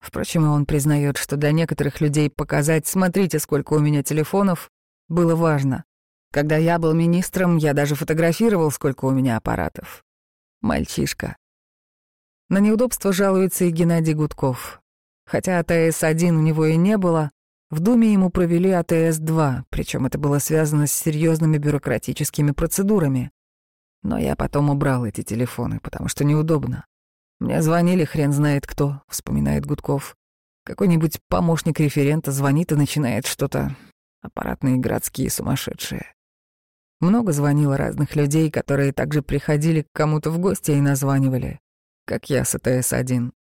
[0.00, 4.70] Впрочем, он признает, что для некоторых людей показать «смотрите, сколько у меня телефонов»
[5.08, 5.84] было важно.
[6.32, 10.04] Когда я был министром, я даже фотографировал, сколько у меня аппаратов.
[10.60, 11.36] Мальчишка.
[12.48, 14.80] На неудобство жалуется и Геннадий Гудков.
[15.26, 17.30] Хотя АТС-1 у него и не было,
[17.70, 23.32] в Думе ему провели АТС-2, причем это было связано с серьезными бюрократическими процедурами.
[24.02, 26.86] Но я потом убрал эти телефоны, потому что неудобно.
[27.38, 30.16] Мне звонили хрен знает кто, вспоминает Гудков.
[30.64, 33.76] Какой-нибудь помощник референта звонит и начинает что-то.
[34.22, 36.12] Аппаратные городские сумасшедшие.
[37.00, 41.60] Много звонило разных людей, которые также приходили к кому-то в гости и названивали,
[42.06, 43.32] как я с АТС-1.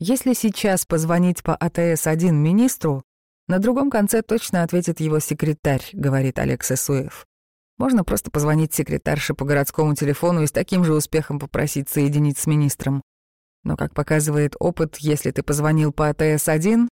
[0.00, 3.04] Если сейчас позвонить по АТС-1 министру,
[3.48, 7.26] на другом конце точно ответит его секретарь, говорит Олег Сысуев.
[7.78, 12.46] Можно просто позвонить секретарше по городскому телефону и с таким же успехом попросить соединить с
[12.46, 13.02] министром.
[13.64, 16.88] Но, как показывает опыт, если ты позвонил по АТС-1,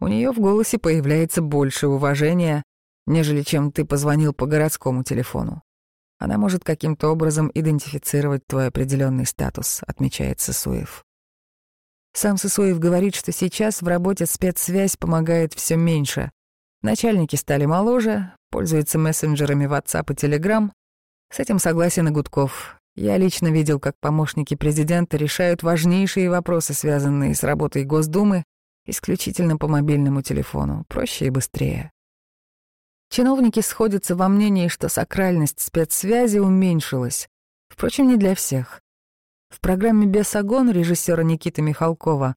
[0.00, 2.62] у нее в голосе появляется больше уважения,
[3.06, 5.62] нежели чем ты позвонил по городскому телефону.
[6.18, 11.04] Она может каким-то образом идентифицировать твой определенный статус, отмечает Сысуев.
[12.14, 16.30] Сам Сысуев говорит, что сейчас в работе спецсвязь помогает все меньше.
[16.82, 20.70] Начальники стали моложе, пользуются мессенджерами WhatsApp и Telegram.
[21.32, 22.76] С этим согласен и Гудков.
[22.94, 28.44] Я лично видел, как помощники президента решают важнейшие вопросы, связанные с работой Госдумы,
[28.84, 31.90] исключительно по мобильному телефону, проще и быстрее.
[33.08, 37.28] Чиновники сходятся во мнении, что сакральность спецсвязи уменьшилась.
[37.68, 38.82] Впрочем, не для всех.
[39.48, 42.34] В программе «Бесогон» режиссера Никиты Михалкова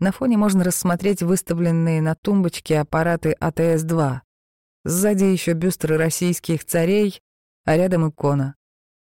[0.00, 4.20] на фоне можно рассмотреть выставленные на тумбочке аппараты АТС-2.
[4.84, 7.20] Сзади еще бюстры российских царей,
[7.64, 8.56] а рядом икона.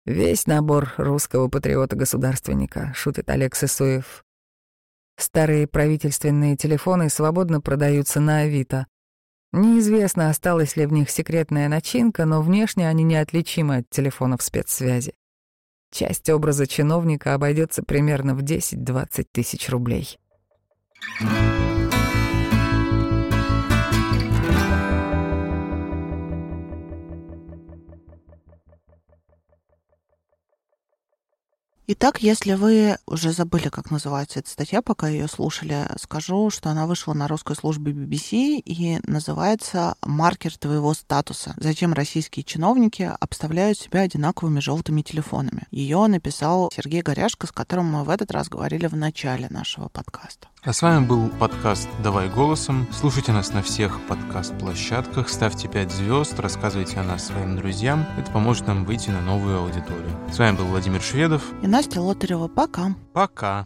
[0.06, 4.24] Весь набор русского патриота-государственника, шутит Олег Сысуев.
[5.18, 8.88] Старые правительственные телефоны свободно продаются на Авито.
[9.52, 15.14] Неизвестно, осталась ли в них секретная начинка, но внешне они неотличимы от телефонов спецсвязи.
[15.92, 20.18] Часть образа чиновника обойдется примерно в 10-20 тысяч рублей.
[31.86, 36.88] Итак, если вы уже забыли, как называется эта статья, пока ее слушали, скажу, что она
[36.88, 41.54] вышла на русской службе BBC и называется «Маркер твоего статуса.
[41.58, 45.64] Зачем российские чиновники обставляют себя одинаковыми желтыми телефонами».
[45.72, 50.48] Ее написал Сергей Горяшко, с которым мы в этот раз говорили в начале нашего подкаста.
[50.66, 52.88] А с вами был подкаст «Давай голосом».
[52.98, 58.08] Слушайте нас на всех подкаст-площадках, ставьте 5 звезд, рассказывайте о нас своим друзьям.
[58.18, 60.18] Это поможет нам выйти на новую аудиторию.
[60.32, 61.44] С вами был Владимир Шведов.
[61.62, 62.48] И Настя Лотарева.
[62.48, 62.96] Пока.
[63.14, 63.66] Пока.